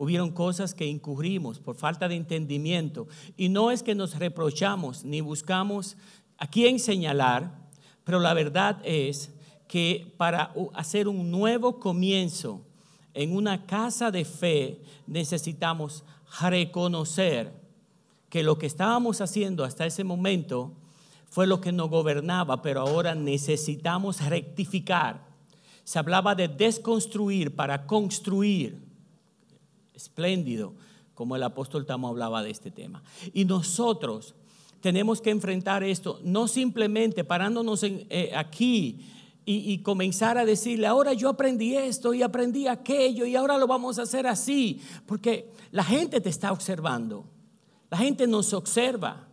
Hubieron 0.00 0.30
cosas 0.30 0.74
que 0.74 0.86
incurrimos 0.86 1.58
por 1.58 1.76
falta 1.76 2.08
de 2.08 2.14
entendimiento 2.14 3.08
y 3.36 3.48
no 3.48 3.72
es 3.72 3.82
que 3.82 3.96
nos 3.96 4.16
reprochamos 4.16 5.04
ni 5.04 5.20
buscamos 5.20 5.96
a 6.38 6.46
quién 6.46 6.78
señalar, 6.78 7.68
pero 8.04 8.20
la 8.20 8.32
verdad 8.32 8.80
es 8.84 9.32
que 9.66 10.14
para 10.16 10.54
hacer 10.74 11.08
un 11.08 11.30
nuevo 11.30 11.80
comienzo 11.80 12.62
en 13.12 13.34
una 13.34 13.66
casa 13.66 14.12
de 14.12 14.24
fe 14.24 14.80
necesitamos 15.08 16.04
reconocer 16.40 17.52
que 18.30 18.44
lo 18.44 18.56
que 18.56 18.66
estábamos 18.66 19.20
haciendo 19.20 19.64
hasta 19.64 19.84
ese 19.84 20.04
momento 20.04 20.74
fue 21.28 21.48
lo 21.48 21.60
que 21.60 21.72
nos 21.72 21.90
gobernaba, 21.90 22.62
pero 22.62 22.82
ahora 22.82 23.16
necesitamos 23.16 24.24
rectificar. 24.24 25.26
Se 25.82 25.98
hablaba 25.98 26.36
de 26.36 26.46
desconstruir 26.46 27.56
para 27.56 27.84
construir. 27.86 28.87
Espléndido, 29.98 30.74
como 31.16 31.34
el 31.34 31.42
apóstol 31.42 31.84
Tamo 31.84 32.06
hablaba 32.06 32.44
de 32.44 32.50
este 32.50 32.70
tema. 32.70 33.02
Y 33.34 33.44
nosotros 33.44 34.36
tenemos 34.80 35.20
que 35.20 35.30
enfrentar 35.30 35.82
esto, 35.82 36.20
no 36.22 36.46
simplemente 36.46 37.24
parándonos 37.24 37.82
eh, 37.82 38.30
aquí 38.32 39.00
y, 39.44 39.78
comenzar 39.78 40.38
a 40.38 40.44
decirle, 40.44 40.86
ahora 40.86 41.14
yo 41.14 41.30
aprendí 41.30 41.74
esto 41.74 42.14
y 42.14 42.22
aprendí 42.22 42.68
aquello 42.68 43.26
y 43.26 43.34
ahora 43.34 43.58
lo 43.58 43.66
vamos 43.66 43.98
a 43.98 44.02
hacer 44.02 44.28
así, 44.28 44.80
porque 45.04 45.50
la 45.72 45.82
gente 45.82 46.20
te 46.20 46.28
está 46.28 46.52
observando, 46.52 47.24
la 47.90 47.96
gente 47.96 48.28
nos 48.28 48.52
observa. 48.52 49.26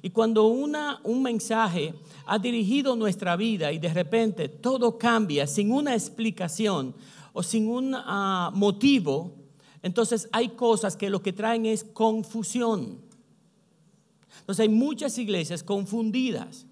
Y 0.00 0.08
cuando 0.08 0.46
una, 0.46 1.00
un 1.04 1.22
mensaje 1.22 1.92
ha 2.24 2.38
dirigido 2.38 2.96
nuestra 2.96 3.36
vida 3.36 3.72
y 3.72 3.78
de 3.78 3.92
repente 3.92 4.48
todo 4.48 4.96
cambia 4.96 5.46
sin 5.46 5.70
una 5.70 5.92
explicación 5.92 6.94
o 7.34 7.42
sin 7.42 7.68
un 7.68 7.94
ah, 7.94 8.50
motivo, 8.54 9.37
entonces 9.82 10.28
hay 10.32 10.50
cosas 10.50 10.96
que 10.96 11.10
lo 11.10 11.22
que 11.22 11.32
traen 11.32 11.66
es 11.66 11.84
confusión. 11.84 13.00
Entonces 14.40 14.60
hay 14.60 14.68
muchas 14.68 15.18
iglesias 15.18 15.62
confundidas. 15.62 16.66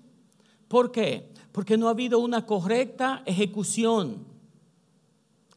¿Por 0.69 0.91
qué? 0.91 1.31
Porque 1.53 1.77
no 1.77 1.89
ha 1.89 1.93
habido 1.93 2.19
una 2.19 2.47
correcta 2.47 3.23
ejecución 3.27 4.27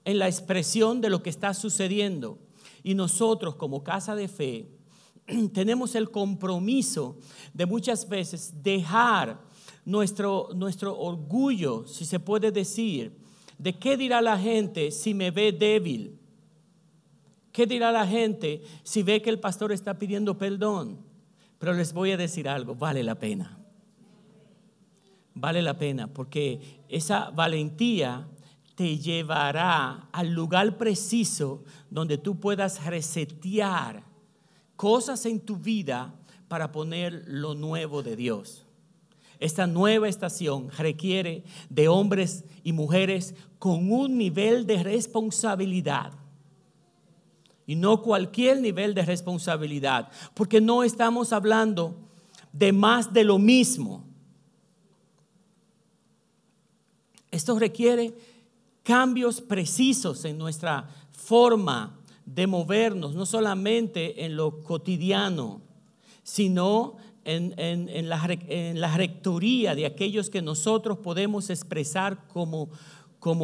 en 0.06 0.20
la 0.20 0.28
expresión 0.28 1.02
de 1.02 1.10
lo 1.10 1.24
que 1.24 1.30
está 1.30 1.54
sucediendo. 1.54 2.38
Y 2.84 2.94
nosotros 2.94 3.56
como 3.56 3.84
casa 3.84 4.16
de 4.16 4.28
fe 4.28 4.70
tenemos 5.54 5.96
el 5.96 6.12
compromiso 6.12 7.18
de 7.54 7.66
muchas 7.66 8.08
veces 8.08 8.54
dejar 8.64 9.42
nuestro, 9.86 10.50
nuestro 10.56 10.98
orgullo, 10.98 11.86
si 11.88 12.06
se 12.06 12.20
puede 12.20 12.52
decir, 12.52 13.18
de 13.58 13.78
qué 13.78 13.98
dirá 13.98 14.22
la 14.22 14.38
gente 14.38 14.92
si 14.92 15.14
me 15.14 15.32
ve 15.32 15.52
débil. 15.52 16.19
¿Qué 17.52 17.66
dirá 17.66 17.92
la 17.92 18.06
gente 18.06 18.64
si 18.84 19.04
ve 19.04 19.22
que 19.22 19.30
el 19.30 19.40
pastor 19.40 19.72
está 19.72 19.98
pidiendo 19.98 20.38
perdón? 20.38 21.00
Pero 21.58 21.74
les 21.74 21.94
voy 21.94 22.12
a 22.12 22.18
decir 22.18 22.48
algo, 22.48 22.76
vale 22.76 23.04
la 23.04 23.16
pena 23.16 23.60
vale 25.40 25.62
la 25.62 25.78
pena, 25.78 26.08
porque 26.08 26.82
esa 26.90 27.30
valentía 27.32 28.28
te 28.76 28.98
llevará 28.98 30.10
al 30.12 30.32
lugar 30.32 30.78
preciso 30.78 31.64
donde 31.90 32.18
tú 32.18 32.40
puedas 32.40 32.86
resetear 32.86 34.04
cosas 34.76 35.26
en 35.26 35.40
tu 35.40 35.58
vida 35.58 36.14
para 36.48 36.72
poner 36.72 37.24
lo 37.28 37.56
nuevo 37.56 38.04
de 38.04 38.16
Dios. 38.16 38.66
Esta 39.40 39.68
nueva 39.68 40.10
estación 40.10 40.70
requiere 40.78 41.44
de 41.70 41.88
hombres 41.88 42.44
y 42.64 42.74
mujeres 42.74 43.36
con 43.58 43.92
un 43.92 44.18
nivel 44.18 44.66
de 44.66 44.84
responsabilidad. 44.84 46.12
Y 47.70 47.76
no 47.76 48.02
cualquier 48.02 48.62
nivel 48.62 48.96
de 48.96 49.06
responsabilidad, 49.06 50.10
porque 50.34 50.60
no 50.60 50.82
estamos 50.82 51.32
hablando 51.32 51.96
de 52.52 52.74
más 52.74 53.14
de 53.14 53.24
lo 53.24 53.38
mismo. 53.38 54.04
Esto 57.30 57.60
requiere 57.60 58.16
cambios 58.82 59.40
precisos 59.40 60.26
en 60.26 60.40
nuestra 60.40 60.90
forma 61.12 61.96
de 62.26 62.48
movernos, 62.48 63.14
no 63.14 63.28
solamente 63.28 64.26
en 64.26 64.36
lo 64.36 64.64
cotidiano, 64.64 65.62
sino 66.24 66.98
en, 67.24 68.10
la, 68.10 68.98
rectoría 68.98 69.76
de 69.76 69.86
aquellos 69.86 70.32
que 70.32 70.42
nosotros 70.42 70.98
podemos 70.98 71.52
expresar 71.52 72.26
como, 72.30 72.72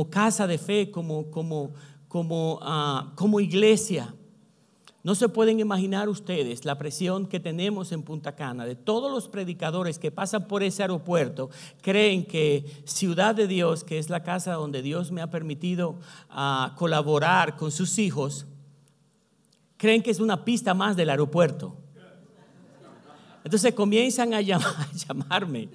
casa 0.09 0.47
de 0.47 0.57
fe, 0.57 0.89
como, 0.89 1.27
ah, 1.27 1.94
como 2.23 3.39
iglesia. 3.39 4.13
No 5.05 5.13
se 5.13 5.29
pueden 5.29 5.59
imaginar 5.59 6.09
ustedes 6.09 6.65
la 6.65 6.79
presión 6.79 7.27
que 7.27 7.39
tenemos 7.39 7.91
en 7.91 8.01
Punta 8.01 8.35
Cana 8.35 8.65
de 8.65 8.75
todos 8.75 9.11
los 9.11 9.27
predicadores 9.27 9.99
que 9.99 10.09
pasan 10.09 10.47
por 10.47 10.63
ese 10.63 10.81
aeropuerto, 10.81 11.51
creen 11.83 12.25
que 12.25 12.65
Ciudad 12.85 13.35
de 13.35 13.45
Dios, 13.45 13.83
que 13.83 13.99
es 13.99 14.09
la 14.09 14.23
casa 14.23 14.53
donde 14.53 14.81
Dios 14.81 15.11
me 15.11 15.21
ha 15.21 15.29
permitido 15.29 15.99
ah, 16.31 16.73
colaborar 16.75 17.55
con 17.55 17.71
sus 17.71 17.99
hijos, 17.99 18.47
creen 19.77 20.01
que 20.01 20.09
es 20.09 20.19
una 20.19 20.43
pista 20.43 20.73
más 20.73 20.95
del 20.95 21.11
aeropuerto. 21.11 21.77
Entonces 23.43 23.75
comienzan 23.75 24.33
a, 24.33 24.37
a 24.39 24.41
llamarme, 24.41 25.69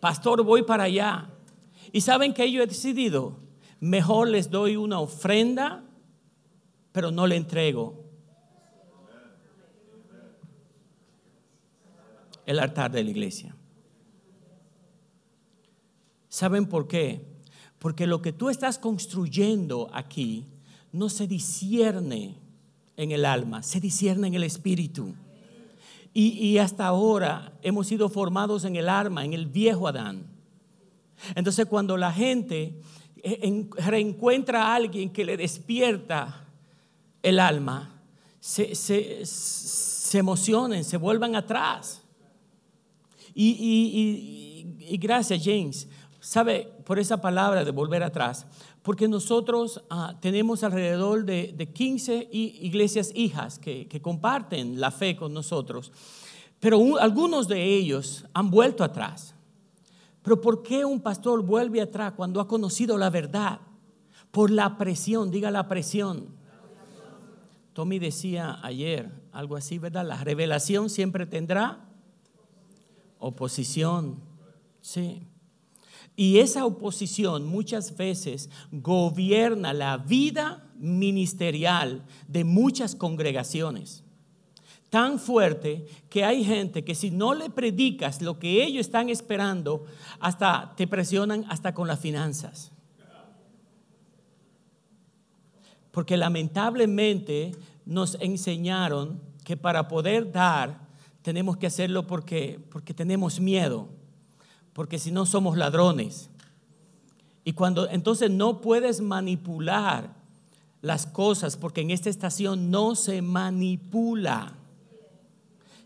pastor, 0.00 0.42
voy 0.42 0.64
para 0.64 0.82
allá. 0.82 1.30
Y 1.92 2.00
saben 2.00 2.34
que 2.34 2.50
yo 2.50 2.60
he 2.60 2.66
decidido, 2.66 3.36
mejor 3.80 4.28
les 4.28 4.50
doy 4.50 4.76
una 4.76 5.00
ofrenda, 5.00 5.84
pero 6.92 7.10
no 7.10 7.26
le 7.26 7.36
entrego 7.36 8.04
el 12.46 12.58
altar 12.58 12.90
de 12.90 13.04
la 13.04 13.10
iglesia. 13.10 13.54
¿Saben 16.28 16.66
por 16.66 16.88
qué? 16.88 17.26
Porque 17.78 18.06
lo 18.06 18.22
que 18.22 18.32
tú 18.32 18.48
estás 18.48 18.78
construyendo 18.78 19.90
aquí 19.92 20.46
no 20.92 21.08
se 21.08 21.26
discierne 21.26 22.38
en 22.96 23.12
el 23.12 23.24
alma, 23.24 23.62
se 23.62 23.80
discierne 23.80 24.28
en 24.28 24.34
el 24.34 24.44
espíritu. 24.44 25.14
Y, 26.14 26.58
hasta 26.58 26.86
ahora 26.86 27.52
hemos 27.62 27.86
sido 27.86 28.08
formados 28.08 28.64
en 28.64 28.74
el 28.74 28.88
alma, 28.88 29.24
en 29.24 29.34
el 29.34 29.46
viejo 29.46 29.86
Adán. 29.86 30.26
Entonces 31.36 31.66
cuando 31.66 31.96
la 31.96 32.12
gente 32.12 32.80
reencuentra 33.76 34.64
a 34.64 34.74
alguien 34.74 35.10
que 35.10 35.24
le 35.24 35.36
despierta 35.36 36.46
el 37.22 37.40
alma, 37.40 38.00
se, 38.40 38.74
se, 38.74 39.24
se 40.08 40.18
emocionen, 40.18 40.84
se 40.84 40.96
vuelvan 40.96 41.36
atrás. 41.36 42.02
Y, 43.34 44.96
gracias, 44.98 45.42
James, 45.44 45.86
sabe, 46.18 46.72
por 46.84 46.98
esa 46.98 47.20
palabra 47.20 47.64
de 47.64 47.70
volver 47.70 48.02
atrás, 48.02 48.46
porque 48.82 49.06
nosotros 49.06 49.82
ah, 49.90 50.16
tenemos 50.20 50.64
alrededor 50.64 51.24
de, 51.24 51.70
15 51.72 52.28
iglesias 52.32 53.12
hijas 53.14 53.58
que, 53.58 54.00
comparten 54.02 54.80
la 54.80 54.90
fe 54.90 55.14
con 55.14 55.32
nosotros, 55.32 55.92
pero 56.58 56.98
algunos 56.98 57.46
de 57.46 57.62
ellos 57.62 58.24
han 58.34 58.50
vuelto 58.50 58.82
atrás. 58.82 59.34
Pero 60.28 60.42
¿por 60.42 60.62
qué 60.62 60.84
un 60.84 61.00
pastor 61.00 61.42
vuelve 61.42 61.80
atrás 61.80 62.12
cuando 62.14 62.38
ha 62.38 62.46
conocido 62.46 62.98
la 62.98 63.08
verdad? 63.08 63.60
Por 64.30 64.50
la 64.50 64.76
presión, 64.76 65.30
diga 65.30 65.50
la 65.50 65.68
presión. 65.68 66.26
Tommy 67.72 67.98
decía 67.98 68.58
ayer 68.62 69.10
algo 69.32 69.56
así, 69.56 69.78
¿verdad? 69.78 70.06
La 70.06 70.22
revelación 70.22 70.90
siempre 70.90 71.24
tendrá 71.24 71.88
Oposición, 73.18 74.20
sí. 74.82 75.22
Y 76.14 76.40
esa 76.40 76.66
oposición 76.66 77.46
muchas 77.46 77.96
veces 77.96 78.50
gobierna 78.70 79.72
la 79.72 79.96
vida 79.96 80.70
ministerial 80.76 82.04
de 82.26 82.44
muchas 82.44 82.94
congregaciones. 82.94 84.04
Tan 84.90 85.18
fuerte 85.18 85.86
que 86.08 86.24
hay 86.24 86.44
gente 86.44 86.82
que 86.82 86.94
si 86.94 87.10
no 87.10 87.34
le 87.34 87.50
predicas 87.50 88.22
lo 88.22 88.38
que 88.38 88.64
ellos 88.64 88.86
están 88.86 89.10
esperando, 89.10 89.84
hasta 90.18 90.74
te 90.76 90.86
presionan 90.86 91.44
hasta 91.48 91.74
con 91.74 91.88
las 91.88 92.00
finanzas. 92.00 92.72
Porque 95.90 96.16
lamentablemente 96.16 97.52
nos 97.84 98.16
enseñaron 98.20 99.20
que 99.44 99.56
para 99.56 99.88
poder 99.88 100.30
dar 100.30 100.88
tenemos 101.22 101.56
que 101.56 101.66
hacerlo 101.66 102.06
porque, 102.06 102.60
porque 102.70 102.94
tenemos 102.94 103.40
miedo, 103.40 103.88
porque 104.72 104.98
si 104.98 105.10
no 105.10 105.26
somos 105.26 105.56
ladrones. 105.56 106.30
Y 107.44 107.52
cuando 107.52 107.88
entonces 107.88 108.30
no 108.30 108.60
puedes 108.60 109.00
manipular 109.00 110.14
las 110.80 111.06
cosas, 111.06 111.56
porque 111.56 111.80
en 111.80 111.90
esta 111.90 112.10
estación 112.10 112.70
no 112.70 112.94
se 112.94 113.22
manipula, 113.22 114.57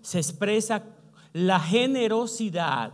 se 0.02 0.18
expresa 0.18 0.84
la 1.32 1.58
generosidad. 1.58 2.92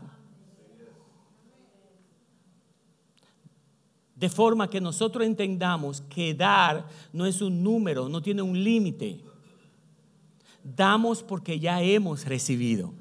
De 4.15 4.29
forma 4.29 4.69
que 4.69 4.81
nosotros 4.81 5.25
entendamos 5.25 6.01
que 6.03 6.35
dar 6.35 6.87
no 7.13 7.25
es 7.25 7.41
un 7.41 7.63
número, 7.63 8.09
no 8.09 8.21
tiene 8.21 8.43
un 8.43 8.63
límite. 8.63 9.25
Damos 10.63 11.23
porque 11.23 11.59
ya 11.59 11.81
hemos 11.83 12.25
recibido. 12.25 12.93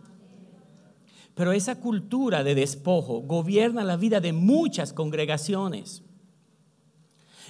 Pero 1.34 1.52
esa 1.52 1.80
cultura 1.80 2.44
de 2.44 2.56
despojo 2.56 3.22
gobierna 3.22 3.84
la 3.84 3.98
vida 3.98 4.20
de 4.20 4.34
muchas 4.34 4.94
congregaciones. 4.94 6.04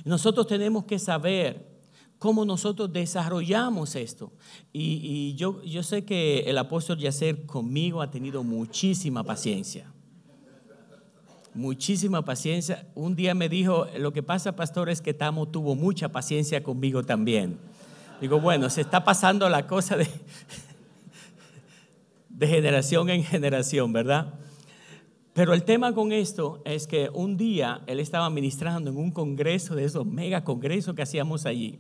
Nosotros 0.03 0.47
tenemos 0.47 0.85
que 0.85 0.99
saber 0.99 1.76
cómo 2.19 2.45
nosotros 2.45 2.91
desarrollamos 2.91 3.95
esto. 3.95 4.31
Y, 4.73 5.35
yo, 5.35 5.63
yo 5.63 5.83
sé 5.83 6.05
que 6.05 6.41
el 6.41 6.57
apóstol 6.57 6.97
Yacer 6.97 7.45
conmigo 7.45 8.01
ha 8.01 8.11
tenido 8.11 8.43
muchísima 8.43 9.23
paciencia. 9.23 9.91
Muchísima 11.53 12.23
paciencia. 12.23 12.87
Un 12.93 13.15
día 13.15 13.33
me 13.33 13.49
dijo, 13.49 13.87
lo 13.97 14.13
que 14.13 14.21
pasa, 14.21 14.55
pastor, 14.55 14.89
es 14.89 15.01
que 15.01 15.13
Tamo 15.13 15.47
tuvo 15.47 15.75
mucha 15.75 16.09
paciencia 16.09 16.61
conmigo 16.61 17.03
también. 17.03 17.57
Digo, 18.21 18.39
bueno, 18.39 18.69
se 18.69 18.81
está 18.81 19.03
pasando 19.03 19.47
la 19.49 19.67
cosa 19.67 19.97
de, 19.97 20.07
de 22.29 22.47
generación 22.47 23.09
en 23.09 23.23
generación, 23.23 23.93
¿verdad? 23.93 24.33
Pero 25.37 25.53
el 25.53 25.65
tema 25.65 25.93
con 25.93 26.13
esto 26.13 26.63
es 26.65 26.87
que 26.87 27.11
un 27.13 27.37
día 27.37 27.83
él 27.85 27.99
estaba 27.99 28.27
ministrando 28.31 28.89
en 28.89 28.97
un 28.97 29.11
congreso 29.11 29.75
de 29.75 29.83
esos 29.83 30.03
mega 30.03 30.43
congresos 30.43 30.95
que 30.95 31.03
hacíamos 31.03 31.45
allí. 31.45 31.77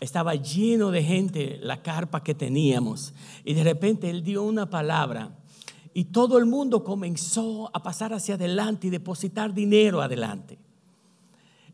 Estaba 0.00 0.34
lleno 0.34 0.90
de 0.90 1.04
gente 1.04 1.60
la 1.62 1.82
carpa 1.82 2.24
que 2.24 2.34
teníamos 2.34 3.14
y 3.44 3.54
de 3.54 3.62
repente 3.62 4.10
él 4.10 4.24
dio 4.24 4.42
una 4.42 4.68
palabra 4.70 5.38
y 5.92 6.06
todo 6.06 6.36
el 6.36 6.46
mundo 6.46 6.82
comenzó 6.82 7.70
a 7.72 7.80
pasar 7.80 8.12
hacia 8.12 8.34
adelante 8.34 8.88
y 8.88 8.90
depositar 8.90 9.54
dinero 9.54 10.02
adelante. 10.02 10.58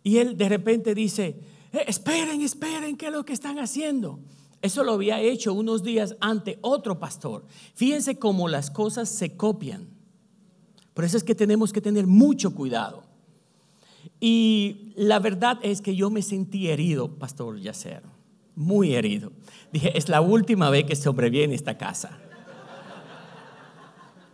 Y 0.02 0.18
él 0.18 0.36
de 0.36 0.50
repente 0.50 0.94
dice, 0.94 1.40
eh, 1.72 1.84
esperen, 1.86 2.42
esperen, 2.42 2.98
¿qué 2.98 3.06
es 3.06 3.12
lo 3.12 3.24
que 3.24 3.32
están 3.32 3.58
haciendo? 3.58 4.20
Eso 4.60 4.84
lo 4.84 4.92
había 4.92 5.18
hecho 5.18 5.54
unos 5.54 5.82
días 5.82 6.14
ante 6.20 6.58
otro 6.60 6.98
pastor. 6.98 7.46
Fíjense 7.74 8.18
cómo 8.18 8.48
las 8.48 8.70
cosas 8.70 9.08
se 9.08 9.34
copian. 9.34 9.98
Por 10.94 11.04
eso 11.04 11.16
es 11.16 11.24
que 11.24 11.34
tenemos 11.34 11.72
que 11.72 11.80
tener 11.80 12.06
mucho 12.06 12.54
cuidado. 12.54 13.04
Y 14.18 14.92
la 14.96 15.18
verdad 15.18 15.58
es 15.62 15.80
que 15.80 15.96
yo 15.96 16.10
me 16.10 16.22
sentí 16.22 16.68
herido, 16.68 17.18
Pastor 17.18 17.58
Yacer, 17.58 18.02
muy 18.54 18.94
herido. 18.94 19.32
Dije, 19.72 19.96
es 19.96 20.08
la 20.08 20.20
última 20.20 20.70
vez 20.70 20.84
que 20.84 20.96
sobreviene 20.96 21.54
esta 21.54 21.78
casa. 21.78 22.18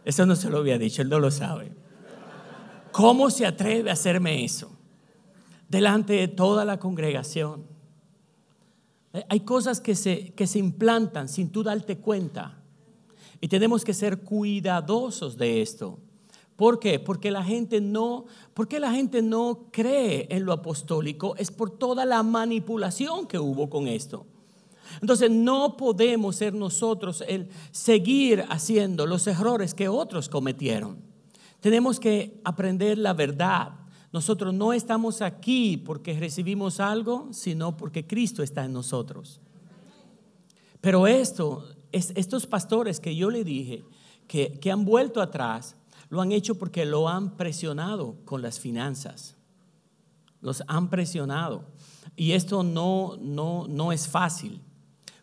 Eso 0.04 0.24
no 0.24 0.36
se 0.36 0.50
lo 0.50 0.58
había 0.58 0.78
dicho, 0.78 1.02
él 1.02 1.08
no 1.08 1.18
lo 1.18 1.30
sabe. 1.30 1.72
¿Cómo 2.92 3.30
se 3.30 3.44
atreve 3.44 3.90
a 3.90 3.94
hacerme 3.94 4.44
eso? 4.44 4.70
Delante 5.68 6.14
de 6.14 6.28
toda 6.28 6.64
la 6.64 6.78
congregación. 6.78 7.66
Hay 9.28 9.40
cosas 9.40 9.80
que 9.80 9.94
se, 9.94 10.32
que 10.34 10.46
se 10.46 10.58
implantan 10.58 11.28
sin 11.28 11.50
tú 11.50 11.62
darte 11.62 11.98
cuenta. 11.98 12.62
Y 13.40 13.48
tenemos 13.48 13.84
que 13.84 13.94
ser 13.94 14.22
cuidadosos 14.22 15.36
de 15.36 15.60
esto. 15.60 15.98
¿Por 16.56 16.78
qué? 16.78 16.98
Porque 16.98 17.30
la 17.30 17.44
gente 17.44 17.80
no, 17.80 18.24
porque 18.54 18.80
la 18.80 18.90
gente 18.90 19.20
no 19.20 19.68
cree 19.70 20.26
en 20.30 20.46
lo 20.46 20.52
apostólico, 20.52 21.36
es 21.36 21.50
por 21.50 21.70
toda 21.70 22.06
la 22.06 22.22
manipulación 22.22 23.26
que 23.26 23.38
hubo 23.38 23.68
con 23.68 23.86
esto. 23.86 24.26
Entonces 25.02 25.30
no 25.30 25.76
podemos 25.76 26.36
ser 26.36 26.54
nosotros 26.54 27.22
el 27.28 27.48
seguir 27.72 28.44
haciendo 28.48 29.04
los 29.04 29.26
errores 29.26 29.74
que 29.74 29.88
otros 29.88 30.28
cometieron. 30.28 30.98
Tenemos 31.60 32.00
que 32.00 32.40
aprender 32.44 32.96
la 32.96 33.12
verdad. 33.12 33.72
Nosotros 34.12 34.54
no 34.54 34.72
estamos 34.72 35.20
aquí 35.20 35.76
porque 35.76 36.18
recibimos 36.18 36.80
algo, 36.80 37.28
sino 37.32 37.76
porque 37.76 38.06
Cristo 38.06 38.42
está 38.42 38.64
en 38.64 38.72
nosotros. 38.72 39.40
Pero 40.80 41.06
esto, 41.06 41.66
estos 41.92 42.46
pastores 42.46 43.00
que 43.00 43.14
yo 43.14 43.30
le 43.30 43.44
dije, 43.44 43.84
que, 44.28 44.58
que 44.60 44.70
han 44.70 44.84
vuelto 44.84 45.20
atrás, 45.20 45.76
lo 46.08 46.20
han 46.20 46.32
hecho 46.32 46.56
porque 46.56 46.84
lo 46.84 47.08
han 47.08 47.36
presionado 47.36 48.16
con 48.24 48.42
las 48.42 48.60
finanzas. 48.60 49.36
Los 50.40 50.62
han 50.68 50.90
presionado. 50.90 51.64
Y 52.14 52.32
esto 52.32 52.62
no, 52.62 53.16
no, 53.20 53.66
no 53.68 53.92
es 53.92 54.08
fácil. 54.08 54.60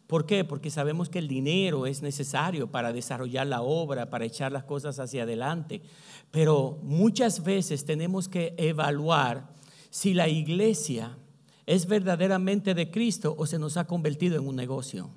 ¿Por 0.07 0.25
qué? 0.25 0.43
Porque 0.43 0.69
sabemos 0.69 1.09
que 1.09 1.19
el 1.19 1.27
dinero 1.27 1.87
es 1.87 2.01
necesario 2.01 2.69
para 2.69 2.93
desarrollar 2.93 3.47
la 3.47 3.61
obra, 3.61 4.09
para 4.09 4.25
echar 4.25 4.51
las 4.51 4.65
cosas 4.65 4.99
hacia 4.99 5.23
adelante. 5.23 5.81
Pero 6.29 6.77
muchas 6.83 7.43
veces 7.43 7.85
tenemos 7.85 8.27
que 8.27 8.53
evaluar 8.57 9.53
si 9.89 10.13
la 10.13 10.27
iglesia 10.27 11.17
es 11.65 11.87
verdaderamente 11.87 12.73
de 12.73 12.91
Cristo 12.91 13.35
o 13.37 13.45
se 13.45 13.59
nos 13.59 13.77
ha 13.77 13.87
convertido 13.87 14.37
en 14.37 14.47
un 14.47 14.55
negocio. 14.55 15.09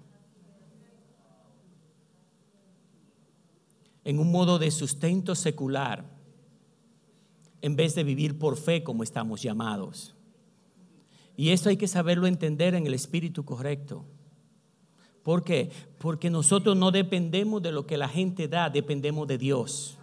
En 4.07 4.21
un 4.21 4.31
modo 4.31 4.61
de 4.61 4.71
sustento 4.71 5.35
secular, 5.35 6.05
en 7.61 7.75
vez 7.75 7.97
de 7.97 8.05
vivir 8.05 8.39
por 8.39 8.57
fe 8.57 8.85
como 8.85 9.03
estamos 9.03 9.43
llamados. 9.43 10.15
Y 11.37 11.51
esto 11.51 11.71
hay 11.71 11.77
que 11.77 11.89
saberlo 11.89 12.29
entender 12.29 12.77
en 12.77 12.87
el 12.87 12.95
espíritu 12.95 13.45
correcto. 13.45 14.05
¿Por 15.25 15.43
qué? 15.43 15.73
Porque 15.99 16.31
nosotros 16.31 16.77
no 16.77 16.93
dependemos 16.93 17.61
de 17.61 17.73
lo 17.73 17.85
que 17.85 17.97
la 17.97 18.09
gente 18.09 18.47
da, 18.47 18.71
dependemos 18.71 19.27
de 19.27 19.39
Dios. 19.39 19.99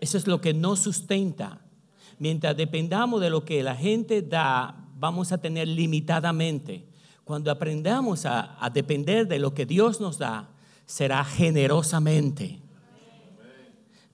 Eso 0.00 0.16
es 0.16 0.26
lo 0.26 0.40
que 0.40 0.54
nos 0.54 0.78
sustenta. 0.78 1.60
Mientras 2.18 2.56
dependamos 2.56 3.20
de 3.20 3.28
lo 3.28 3.44
que 3.44 3.62
la 3.62 3.76
gente 3.76 4.22
da, 4.22 4.88
vamos 4.96 5.30
a 5.30 5.36
tener 5.36 5.68
limitadamente. 5.68 6.86
Cuando 7.22 7.50
aprendamos 7.50 8.24
a 8.24 8.70
depender 8.72 9.28
de 9.28 9.38
lo 9.38 9.52
que 9.52 9.66
Dios 9.66 10.00
nos 10.00 10.16
da, 10.16 10.53
será 10.86 11.24
generosamente. 11.24 12.60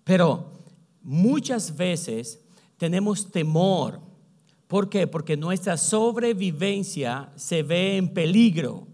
Pero 0.05 0.51
muchas 1.03 1.77
veces 1.77 2.41
tenemos 2.77 3.31
temor. 3.31 4.01
¿Por 4.67 4.89
qué? 4.89 5.07
Porque 5.07 5.37
nuestra 5.37 5.77
sobrevivencia 5.77 7.33
se 7.37 7.63
ve 7.63 7.97
en 7.97 8.13
peligro. 8.13 8.87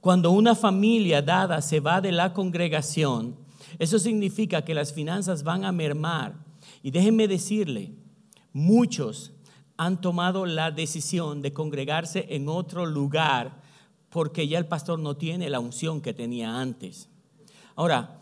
Cuando 0.00 0.32
una 0.32 0.54
familia 0.54 1.22
dada 1.22 1.62
se 1.62 1.80
va 1.80 2.00
de 2.00 2.12
la 2.12 2.32
congregación, 2.32 3.36
eso 3.78 3.98
significa 3.98 4.64
que 4.64 4.74
las 4.74 4.92
finanzas 4.92 5.42
van 5.44 5.64
a 5.64 5.72
mermar. 5.72 6.34
Y 6.82 6.90
déjenme 6.90 7.28
decirle, 7.28 7.92
muchos 8.52 9.32
han 9.76 10.00
tomado 10.00 10.44
la 10.44 10.70
decisión 10.70 11.40
de 11.40 11.52
congregarse 11.52 12.26
en 12.30 12.48
otro 12.48 12.84
lugar 12.84 13.61
porque 14.12 14.46
ya 14.46 14.58
el 14.58 14.66
pastor 14.66 14.98
no 14.98 15.16
tiene 15.16 15.48
la 15.48 15.58
unción 15.58 16.02
que 16.02 16.12
tenía 16.12 16.60
antes. 16.60 17.08
Ahora, 17.74 18.20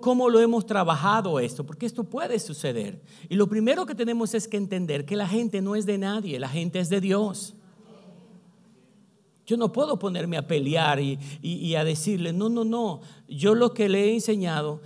¿cómo 0.00 0.30
lo 0.30 0.40
hemos 0.40 0.64
trabajado 0.64 1.40
esto? 1.40 1.66
Porque 1.66 1.84
esto 1.84 2.04
puede 2.04 2.38
suceder. 2.38 3.02
Y 3.28 3.34
lo 3.34 3.48
primero 3.48 3.84
que 3.84 3.96
tenemos 3.96 4.34
es 4.34 4.46
que 4.46 4.56
entender 4.56 5.04
que 5.04 5.16
la 5.16 5.26
gente 5.26 5.60
no 5.60 5.74
es 5.74 5.84
de 5.84 5.98
nadie, 5.98 6.38
la 6.38 6.48
gente 6.48 6.78
es 6.78 6.88
de 6.88 7.00
Dios. 7.00 7.54
Yo 9.44 9.56
no 9.56 9.72
puedo 9.72 9.98
ponerme 9.98 10.36
a 10.36 10.46
pelear 10.46 11.00
y, 11.00 11.74
a 11.74 11.82
decirle, 11.82 12.32
no, 12.32 12.48
no, 12.48 12.64
no. 12.64 13.00
Yo 13.28 13.56
lo 13.56 13.74
que 13.74 13.88
le 13.88 14.04
he 14.04 14.14
enseñado, 14.14 14.80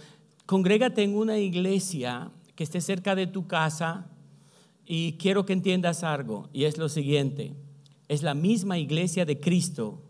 congrégate 0.46 1.02
en 1.02 1.14
una 1.14 1.38
iglesia 1.38 2.30
que 2.54 2.64
esté 2.64 2.80
cerca 2.80 3.14
de 3.14 3.26
tu 3.26 3.46
casa 3.46 4.06
y 4.86 5.12
quiero 5.18 5.44
que 5.44 5.52
entiendas 5.52 6.02
algo. 6.02 6.48
Y 6.54 6.64
es 6.64 6.78
lo 6.78 6.88
siguiente, 6.88 7.52
es 8.09 8.23
la 8.23 8.35
misma 8.35 8.79
iglesia 8.79 9.25
de 9.25 9.40
Cristo 9.40 10.03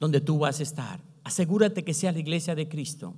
donde 0.00 0.20
tú 0.20 0.38
vas 0.38 0.60
a 0.60 0.62
estar. 0.62 1.00
Asegúrate 1.24 1.84
que 1.84 1.94
sea 1.94 2.12
la 2.12 2.18
iglesia 2.18 2.54
de 2.54 2.68
Cristo. 2.68 3.14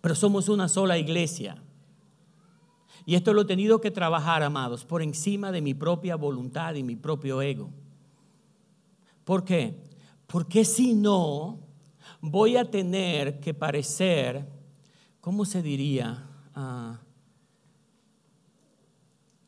Pero 0.00 0.14
somos 0.14 0.48
una 0.48 0.68
sola 0.68 0.98
iglesia. 0.98 1.62
Y 3.04 3.14
esto 3.14 3.32
lo 3.32 3.42
he 3.42 3.46
tenido 3.46 3.80
que 3.80 3.90
trabajar, 3.90 4.42
amados, 4.42 4.84
por 4.84 5.02
encima 5.02 5.50
de 5.52 5.60
mi 5.60 5.74
propia 5.74 6.16
voluntad 6.16 6.74
y 6.74 6.82
mi 6.82 6.96
propio 6.96 7.42
ego. 7.42 7.70
¿Por 9.24 9.44
qué? 9.44 9.76
Porque 10.26 10.64
si 10.64 10.94
no, 10.94 11.58
voy 12.20 12.56
a 12.56 12.70
tener 12.70 13.40
que 13.40 13.54
parecer, 13.54 14.46
¿cómo 15.20 15.44
se 15.44 15.62
diría? 15.62 16.26
Ah, 16.54 17.00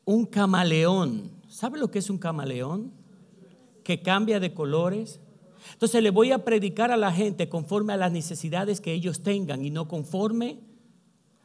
un 0.05 0.25
camaleón. 0.25 1.34
¿Sabe 1.55 1.79
lo 1.79 1.89
que 1.89 1.99
es 1.99 2.09
un 2.09 2.17
camaleón? 2.17 2.91
Que 3.83 4.01
cambia 4.01 4.39
de 4.39 4.53
colores. 4.53 5.19
Entonces 5.71 6.03
le 6.03 6.09
voy 6.09 6.31
a 6.31 6.43
predicar 6.43 6.91
a 6.91 6.97
la 6.97 7.11
gente 7.11 7.47
conforme 7.47 7.93
a 7.93 7.97
las 7.97 8.11
necesidades 8.11 8.81
que 8.81 8.93
ellos 8.93 9.23
tengan 9.23 9.63
y 9.63 9.69
no 9.69 9.87
conforme 9.87 10.59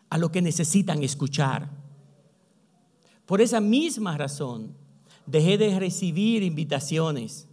a 0.08 0.18
lo 0.18 0.32
que 0.32 0.42
necesitan 0.42 1.02
escuchar. 1.02 1.70
Por 3.24 3.40
esa 3.40 3.60
misma 3.60 4.18
razón, 4.18 4.74
dejé 5.26 5.56
de 5.58 5.78
recibir 5.78 6.42
invitaciones 6.42 7.46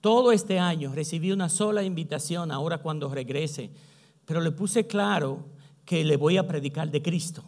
todo 0.00 0.30
este 0.30 0.58
año 0.60 0.94
recibí 0.94 1.32
una 1.32 1.48
sola 1.48 1.82
invitación 1.82 2.52
ahora 2.52 2.78
cuando 2.78 3.08
regrese, 3.08 3.70
pero 4.24 4.40
le 4.40 4.52
puse 4.52 4.86
claro 4.86 5.44
que 5.84 6.04
le 6.04 6.16
voy 6.16 6.36
a 6.36 6.46
predicar 6.46 6.90
de 6.90 7.02
Cristo. 7.02 7.42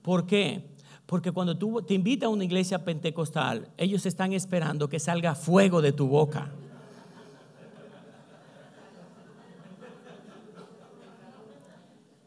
¿Por 0.00 0.26
qué? 0.26 0.75
Porque 1.06 1.30
cuando 1.30 1.56
tú 1.56 1.82
te 1.82 1.94
invitas 1.94 2.26
a 2.26 2.30
una 2.30 2.44
iglesia 2.44 2.84
pentecostal, 2.84 3.68
ellos 3.76 4.04
están 4.06 4.32
esperando 4.32 4.88
que 4.88 4.98
salga 4.98 5.34
fuego 5.36 5.80
de 5.80 5.92
tu 5.92 6.08
boca. 6.08 6.52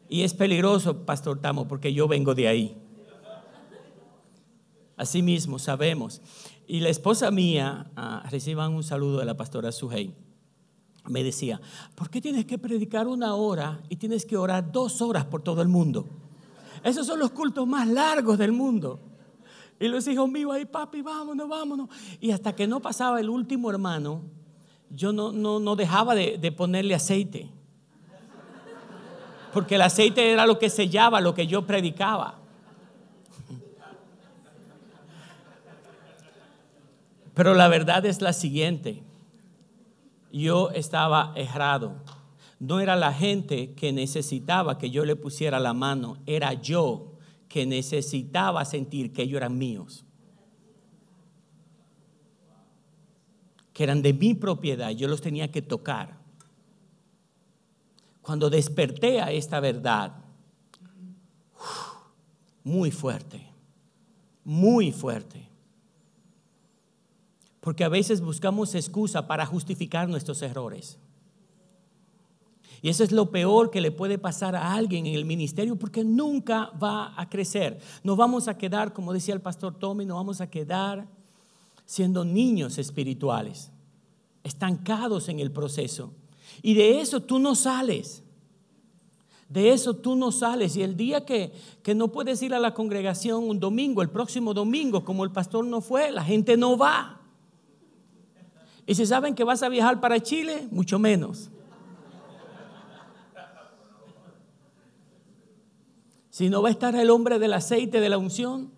Y 0.08 0.22
es 0.22 0.34
peligroso, 0.34 1.04
Pastor 1.04 1.38
Tamo, 1.40 1.68
porque 1.68 1.92
yo 1.92 2.08
vengo 2.08 2.34
de 2.34 2.48
ahí. 2.48 2.76
Asimismo, 4.96 5.58
sabemos. 5.58 6.20
Y 6.66 6.80
la 6.80 6.88
esposa 6.88 7.30
mía, 7.30 7.90
ah, 7.96 8.26
reciban 8.30 8.72
un 8.72 8.82
saludo 8.82 9.18
de 9.18 9.24
la 9.24 9.36
pastora 9.36 9.72
Sujei, 9.72 10.14
me 11.08 11.22
decía, 11.22 11.60
¿por 11.94 12.10
qué 12.10 12.20
tienes 12.20 12.44
que 12.44 12.58
predicar 12.58 13.06
una 13.06 13.34
hora 13.34 13.80
y 13.88 13.96
tienes 13.96 14.26
que 14.26 14.36
orar 14.36 14.72
dos 14.72 15.00
horas 15.00 15.24
por 15.24 15.42
todo 15.42 15.62
el 15.62 15.68
mundo? 15.68 16.06
Esos 16.82 17.06
son 17.06 17.18
los 17.18 17.30
cultos 17.30 17.66
más 17.66 17.86
largos 17.86 18.38
del 18.38 18.52
mundo. 18.52 19.00
Y 19.78 19.88
los 19.88 20.06
hijos 20.08 20.28
míos, 20.28 20.52
ay 20.54 20.66
papi, 20.66 21.02
vámonos, 21.02 21.48
vámonos. 21.48 21.88
Y 22.20 22.30
hasta 22.30 22.54
que 22.54 22.66
no 22.66 22.80
pasaba 22.80 23.20
el 23.20 23.30
último 23.30 23.70
hermano, 23.70 24.22
yo 24.90 25.12
no, 25.12 25.32
no, 25.32 25.58
no 25.58 25.76
dejaba 25.76 26.14
de, 26.14 26.36
de 26.38 26.52
ponerle 26.52 26.94
aceite. 26.94 27.50
Porque 29.52 29.76
el 29.76 29.82
aceite 29.82 30.30
era 30.30 30.46
lo 30.46 30.58
que 30.58 30.70
sellaba 30.70 31.20
lo 31.20 31.34
que 31.34 31.46
yo 31.46 31.66
predicaba. 31.66 32.38
Pero 37.34 37.54
la 37.54 37.68
verdad 37.68 38.04
es 38.04 38.20
la 38.20 38.32
siguiente. 38.32 39.02
Yo 40.30 40.70
estaba 40.70 41.32
errado. 41.36 41.94
No 42.60 42.78
era 42.78 42.94
la 42.94 43.12
gente 43.14 43.72
que 43.72 43.90
necesitaba 43.90 44.76
que 44.76 44.90
yo 44.90 45.06
le 45.06 45.16
pusiera 45.16 45.58
la 45.58 45.72
mano, 45.72 46.18
era 46.26 46.52
yo 46.52 47.14
que 47.48 47.64
necesitaba 47.64 48.64
sentir 48.66 49.14
que 49.14 49.22
ellos 49.22 49.38
eran 49.38 49.56
míos. 49.56 50.04
Que 53.72 53.82
eran 53.82 54.02
de 54.02 54.12
mi 54.12 54.34
propiedad, 54.34 54.90
yo 54.90 55.08
los 55.08 55.22
tenía 55.22 55.50
que 55.50 55.62
tocar. 55.62 56.18
Cuando 58.20 58.50
desperté 58.50 59.22
a 59.22 59.32
esta 59.32 59.58
verdad, 59.58 60.22
muy 62.62 62.90
fuerte, 62.90 63.50
muy 64.44 64.92
fuerte. 64.92 65.48
Porque 67.62 67.84
a 67.84 67.88
veces 67.88 68.20
buscamos 68.20 68.74
excusa 68.74 69.26
para 69.26 69.46
justificar 69.46 70.10
nuestros 70.10 70.42
errores. 70.42 70.98
Y 72.82 72.88
eso 72.88 73.04
es 73.04 73.12
lo 73.12 73.30
peor 73.30 73.70
que 73.70 73.80
le 73.80 73.90
puede 73.90 74.18
pasar 74.18 74.56
a 74.56 74.72
alguien 74.72 75.06
en 75.06 75.14
el 75.14 75.24
ministerio 75.24 75.76
porque 75.76 76.02
nunca 76.02 76.70
va 76.82 77.12
a 77.16 77.28
crecer. 77.28 77.78
No 78.02 78.16
vamos 78.16 78.48
a 78.48 78.56
quedar, 78.56 78.92
como 78.92 79.12
decía 79.12 79.34
el 79.34 79.42
pastor 79.42 79.74
Tommy, 79.78 80.06
no 80.06 80.14
vamos 80.14 80.40
a 80.40 80.48
quedar 80.48 81.06
siendo 81.84 82.24
niños 82.24 82.78
espirituales, 82.78 83.70
estancados 84.44 85.28
en 85.28 85.40
el 85.40 85.50
proceso. 85.50 86.12
Y 86.62 86.74
de 86.74 87.00
eso 87.00 87.20
tú 87.20 87.38
no 87.38 87.54
sales. 87.54 88.22
De 89.48 89.72
eso 89.72 89.94
tú 89.94 90.16
no 90.16 90.32
sales. 90.32 90.76
Y 90.76 90.82
el 90.82 90.96
día 90.96 91.26
que, 91.26 91.52
que 91.82 91.94
no 91.94 92.08
puedes 92.08 92.40
ir 92.42 92.54
a 92.54 92.60
la 92.60 92.72
congregación 92.72 93.44
un 93.44 93.60
domingo, 93.60 94.00
el 94.00 94.08
próximo 94.08 94.54
domingo, 94.54 95.04
como 95.04 95.24
el 95.24 95.32
pastor 95.32 95.66
no 95.66 95.82
fue, 95.82 96.12
la 96.12 96.24
gente 96.24 96.56
no 96.56 96.78
va. 96.78 97.20
Y 98.86 98.94
si 98.94 99.04
saben 99.04 99.34
que 99.34 99.44
vas 99.44 99.62
a 99.62 99.68
viajar 99.68 100.00
para 100.00 100.20
Chile, 100.20 100.66
mucho 100.70 100.98
menos. 100.98 101.50
Si 106.30 106.48
no 106.48 106.62
va 106.62 106.68
a 106.68 106.72
estar 106.72 106.94
el 106.94 107.10
hombre 107.10 107.38
del 107.38 107.52
aceite 107.52 108.00
de 108.00 108.08
la 108.08 108.16
unción. 108.16 108.70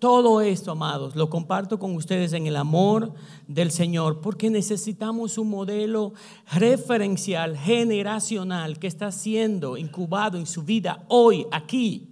Todo 0.00 0.40
esto, 0.40 0.72
amados, 0.72 1.14
lo 1.14 1.28
comparto 1.28 1.78
con 1.78 1.94
ustedes 1.94 2.32
en 2.32 2.46
el 2.46 2.56
amor 2.56 3.12
del 3.46 3.70
Señor, 3.70 4.20
porque 4.22 4.48
necesitamos 4.48 5.36
un 5.36 5.50
modelo 5.50 6.14
referencial, 6.50 7.56
generacional, 7.56 8.78
que 8.78 8.86
está 8.86 9.12
siendo 9.12 9.76
incubado 9.76 10.38
en 10.38 10.46
su 10.46 10.62
vida 10.62 11.04
hoy, 11.08 11.46
aquí, 11.52 12.08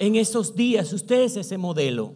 en 0.00 0.16
estos 0.16 0.56
días. 0.56 0.92
Usted 0.92 1.22
es 1.22 1.36
ese 1.36 1.58
modelo. 1.58 2.14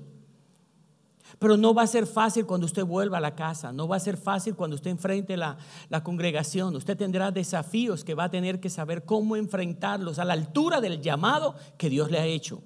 Pero 1.38 1.56
no 1.56 1.74
va 1.74 1.82
a 1.82 1.86
ser 1.86 2.06
fácil 2.06 2.46
cuando 2.46 2.64
usted 2.64 2.84
vuelva 2.84 3.18
a 3.18 3.20
la 3.20 3.34
casa, 3.34 3.72
no 3.72 3.86
va 3.86 3.96
a 3.96 4.00
ser 4.00 4.16
fácil 4.16 4.54
cuando 4.54 4.76
usted 4.76 4.90
enfrente 4.90 5.36
la, 5.36 5.58
la 5.88 6.02
congregación. 6.02 6.74
Usted 6.76 6.96
tendrá 6.96 7.30
desafíos 7.30 8.04
que 8.04 8.14
va 8.14 8.24
a 8.24 8.30
tener 8.30 8.60
que 8.60 8.70
saber 8.70 9.04
cómo 9.04 9.36
enfrentarlos 9.36 10.18
a 10.18 10.24
la 10.24 10.32
altura 10.32 10.80
del 10.80 11.02
llamado 11.02 11.54
que 11.76 11.90
Dios 11.90 12.10
le 12.10 12.18
ha 12.18 12.24
hecho. 12.24 12.62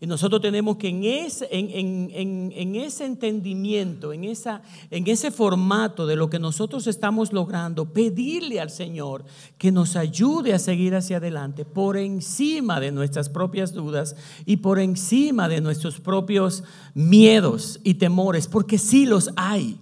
Y 0.00 0.06
nosotros 0.06 0.40
tenemos 0.40 0.76
que 0.76 0.88
en 0.88 1.02
ese, 1.02 1.48
en, 1.50 2.76
ese 2.76 3.04
entendimiento, 3.04 4.12
en, 4.12 4.22
esa, 4.22 4.62
en 4.92 5.08
ese 5.08 5.32
formato 5.32 6.06
de 6.06 6.14
lo 6.14 6.30
que 6.30 6.38
nosotros 6.38 6.86
estamos 6.86 7.32
logrando, 7.32 7.92
pedirle 7.92 8.60
al 8.60 8.70
Señor 8.70 9.24
que 9.58 9.72
nos 9.72 9.96
ayude 9.96 10.54
a 10.54 10.60
seguir 10.60 10.94
hacia 10.94 11.16
adelante 11.16 11.64
por 11.64 11.96
encima 11.96 12.78
de 12.78 12.92
nuestras 12.92 13.28
propias 13.28 13.72
dudas 13.72 14.14
y 14.46 14.58
por 14.58 14.78
encima 14.78 15.48
de 15.48 15.60
nuestros 15.60 15.98
propios 15.98 16.62
miedos 16.94 17.80
y 17.82 17.94
temores, 17.94 18.46
porque 18.46 18.78
sí 18.78 19.04
los 19.04 19.30
hay. 19.34 19.80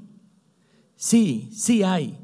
Sí, 0.97 1.51
sí 1.53 1.83
hay. 1.83 2.19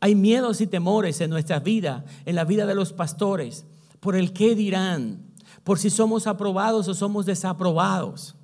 Hay 0.00 0.14
miedos 0.14 0.62
y 0.62 0.66
temores 0.66 1.20
en 1.20 1.28
nuestra 1.28 1.60
vida, 1.60 2.06
en 2.24 2.36
la 2.36 2.44
vida 2.44 2.64
de 2.64 2.74
los 2.74 2.94
pastores, 2.94 3.66
por 4.00 4.16
el 4.16 4.32
qué 4.32 4.54
dirán 4.54 5.33
por 5.64 5.78
si 5.78 5.90
somos 5.90 6.26
aprobados 6.26 6.86
o 6.88 6.94
somos 6.94 7.26
desaprobados. 7.26 8.36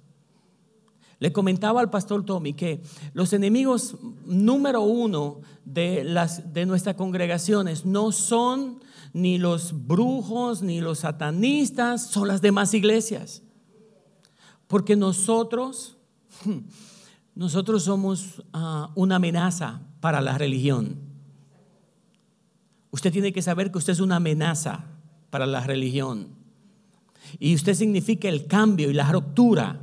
Le 1.20 1.32
comentaba 1.32 1.82
al 1.82 1.90
pastor 1.90 2.24
Tommy 2.24 2.54
que 2.54 2.82
los 3.12 3.34
enemigos 3.34 3.96
número 4.24 4.80
uno 4.80 5.42
de, 5.66 6.02
las, 6.02 6.54
de 6.54 6.64
nuestras 6.64 6.96
congregaciones 6.96 7.84
no 7.84 8.10
son 8.10 8.80
ni 9.12 9.36
los 9.36 9.86
brujos 9.86 10.62
ni 10.62 10.80
los 10.80 11.00
satanistas, 11.00 12.06
son 12.06 12.26
las 12.26 12.40
demás 12.40 12.72
iglesias. 12.72 13.42
Porque 14.66 14.96
nosotros, 14.96 15.98
nosotros 17.34 17.84
somos 17.84 18.42
ah, 18.54 18.90
una 18.94 19.16
amenaza 19.16 19.82
para 20.00 20.22
la 20.22 20.38
religión. 20.38 20.96
Usted 22.92 23.12
tiene 23.12 23.34
que 23.34 23.42
saber 23.42 23.70
que 23.70 23.78
usted 23.78 23.92
es 23.92 24.00
una 24.00 24.16
amenaza 24.16 24.86
para 25.28 25.44
la 25.44 25.60
religión. 25.60 26.39
Y 27.38 27.54
usted 27.54 27.74
significa 27.74 28.28
el 28.28 28.46
cambio 28.46 28.90
y 28.90 28.94
la 28.94 29.10
ruptura. 29.10 29.80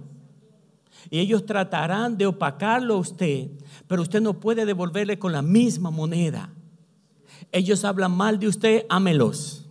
Y 1.10 1.20
ellos 1.20 1.46
tratarán 1.46 2.18
de 2.18 2.26
opacarlo 2.26 2.96
a 2.96 3.00
usted, 3.00 3.50
pero 3.88 4.02
usted 4.02 4.22
no 4.22 4.40
puede 4.40 4.66
devolverle 4.66 5.18
con 5.18 5.32
la 5.32 5.42
misma 5.42 5.90
moneda. 5.90 6.54
Ellos 7.52 7.86
hablan 7.86 8.12
mal 8.12 8.40
de 8.40 8.48
usted, 8.48 8.86
ámelos. 8.90 9.70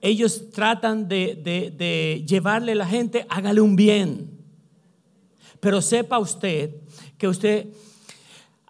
Ellos 0.00 0.50
tratan 0.50 1.08
de, 1.08 1.34
de 1.76 2.24
llevarle 2.26 2.72
a 2.72 2.76
la 2.76 2.86
gente, 2.86 3.26
hágale 3.28 3.60
un 3.60 3.76
bien. 3.76 4.30
Pero 5.60 5.80
sepa 5.80 6.18
usted 6.18 6.76
que 7.16 7.28
usted 7.28 7.68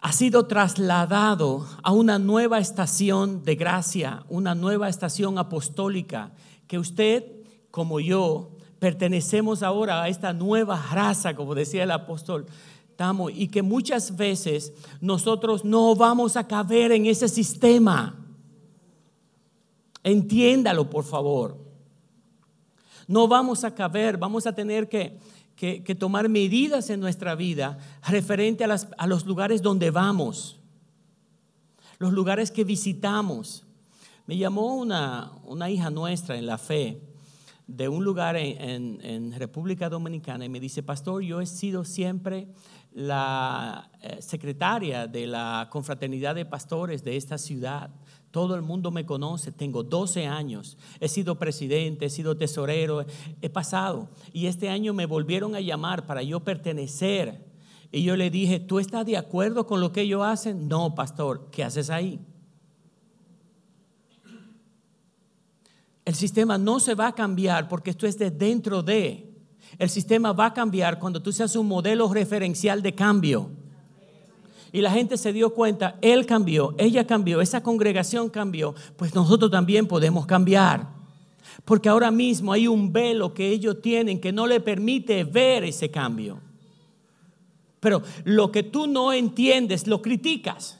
ha 0.05 0.11
sido 0.11 0.45
trasladado 0.45 1.67
a 1.81 1.91
una 1.91 2.19
nueva 2.19 2.59
estación 2.59 3.43
de 3.43 3.55
gracia, 3.55 4.23
una 4.29 4.53
nueva 4.53 4.87
estación 4.87 5.37
apostólica, 5.37 6.31
que 6.67 6.77
usted 6.77 7.34
como 7.75 7.99
yo 7.99 8.51
pertenecemos 8.79 9.61
ahora 9.61 10.01
a 10.01 10.07
esta 10.07 10.31
nueva 10.31 10.81
raza, 10.93 11.35
como 11.35 11.53
decía 11.53 11.83
el 11.83 11.91
apóstol 11.91 12.45
Tamo, 12.95 13.29
y 13.29 13.49
que 13.49 13.61
muchas 13.61 14.15
veces 14.15 14.71
nosotros 15.01 15.65
no 15.65 15.93
vamos 15.93 16.37
a 16.37 16.47
caber 16.47 16.93
en 16.93 17.05
ese 17.05 17.27
sistema. 17.27 18.15
Entiéndalo, 20.03 20.89
por 20.89 21.03
favor. 21.03 21.57
No 23.09 23.27
vamos 23.27 23.65
a 23.65 23.75
caber, 23.75 24.15
vamos 24.15 24.47
a 24.47 24.55
tener 24.55 24.87
que, 24.87 25.19
tomar 25.99 26.29
medidas 26.29 26.89
en 26.89 27.01
nuestra 27.01 27.35
vida 27.35 27.77
referente 28.07 28.63
a, 28.63 28.77
a 28.97 29.05
los 29.05 29.25
lugares 29.25 29.61
donde 29.61 29.91
vamos, 29.91 30.61
los 31.99 32.13
lugares 32.13 32.51
que 32.51 32.63
visitamos. 32.63 33.65
Me 34.27 34.37
llamó 34.37 34.75
una, 34.75 35.33
una 35.43 35.69
hija 35.69 35.89
nuestra 35.89 36.37
en 36.37 36.45
la 36.45 36.57
fe 36.57 37.01
de 37.67 37.89
un 37.89 38.03
lugar 38.03 38.35
en, 38.37 39.33
República 39.37 39.89
Dominicana 39.89 40.45
y 40.45 40.49
me 40.49 40.59
dice, 40.59 40.83
pastor, 40.83 41.23
yo 41.23 41.41
he 41.41 41.45
sido 41.45 41.83
siempre 41.83 42.47
la 42.91 43.91
eh, 44.01 44.21
secretaria 44.21 45.07
de 45.07 45.27
la 45.27 45.67
confraternidad 45.71 46.35
de 46.35 46.45
pastores 46.45 47.03
de 47.03 47.17
esta 47.17 47.37
ciudad. 47.37 47.89
Todo 48.31 48.55
el 48.55 48.61
mundo 48.61 48.91
me 48.91 49.05
conoce, 49.05 49.51
tengo 49.51 49.83
12 49.83 50.27
años, 50.27 50.77
he 50.99 51.07
sido 51.07 51.39
presidente, 51.39 52.05
he 52.05 52.09
sido 52.09 52.37
tesorero, 52.37 53.05
he 53.41 53.49
pasado. 53.49 54.09
Y 54.31 54.47
este 54.47 54.69
año 54.69 54.93
me 54.93 55.05
volvieron 55.05 55.55
a 55.55 55.61
llamar 55.61 56.05
para 56.05 56.21
yo 56.21 56.41
pertenecer. 56.41 57.45
Y 57.91 58.03
yo 58.03 58.15
le 58.15 58.29
dije, 58.29 58.59
¿tú 58.59 58.79
estás 58.79 59.05
de 59.05 59.17
acuerdo 59.17 59.65
con 59.65 59.79
lo 59.79 59.91
que 59.91 60.01
ellos 60.01 60.23
hacen? 60.23 60.67
No, 60.67 60.95
pastor, 60.95 61.49
¿qué 61.51 61.63
haces 61.63 61.89
ahí? 61.89 62.19
El 66.05 66.13
sistema 66.13 66.59
no 66.59 66.79
se 66.79 66.93
va 66.93 67.07
a 67.07 67.15
cambiar 67.15 67.67
porque 67.67 67.89
esto 67.89 68.05
es 68.05 68.17
de 68.19 68.29
dentro 68.29 68.83
de. 68.83 69.33
El 69.79 69.89
sistema 69.89 70.31
va 70.31 70.45
a 70.47 70.53
cambiar 70.53 70.99
cuando 70.99 71.21
tú 71.21 71.31
seas 71.31 71.55
un 71.55 71.67
modelo 71.67 72.13
referencial 72.13 72.83
de 72.83 72.93
cambio. 72.93 73.49
Y 74.71 74.81
la 74.81 74.91
gente 74.91 75.17
se 75.17 75.33
dio 75.33 75.53
cuenta, 75.53 75.97
él 76.01 76.25
cambió, 76.25 76.75
ella 76.77 77.07
cambió, 77.07 77.41
esa 77.41 77.63
congregación 77.63 78.29
cambió, 78.29 78.75
pues 78.97 79.15
nosotros 79.15 79.49
también 79.49 79.87
podemos 79.87 80.25
cambiar. 80.25 80.93
Porque 81.63 81.89
ahora 81.89 82.11
mismo 82.11 82.51
hay 82.51 82.67
un 82.67 82.91
velo 82.91 83.33
que 83.33 83.49
ellos 83.49 83.81
tienen 83.81 84.19
que 84.19 84.31
no 84.31 84.45
le 84.45 84.59
permite 84.59 85.23
ver 85.23 85.63
ese 85.63 85.89
cambio. 85.89 86.39
Pero 87.79 88.03
lo 88.25 88.51
que 88.51 88.63
tú 88.63 88.85
no 88.85 89.13
entiendes, 89.13 89.87
lo 89.87 90.01
criticas. 90.01 90.79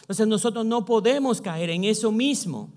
Entonces 0.00 0.26
nosotros 0.26 0.64
no 0.64 0.84
podemos 0.84 1.40
caer 1.40 1.70
en 1.70 1.84
eso 1.84 2.10
mismo 2.10 2.75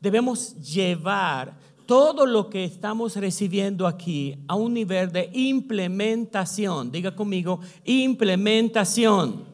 debemos 0.00 0.56
llevar 0.56 1.58
todo 1.86 2.24
lo 2.24 2.48
que 2.48 2.64
estamos 2.64 3.16
recibiendo 3.16 3.86
aquí 3.86 4.36
a 4.46 4.54
un 4.54 4.74
nivel 4.74 5.10
de 5.10 5.28
implementación. 5.34 6.92
Diga 6.92 7.14
conmigo, 7.16 7.58
implementación. 7.84 9.44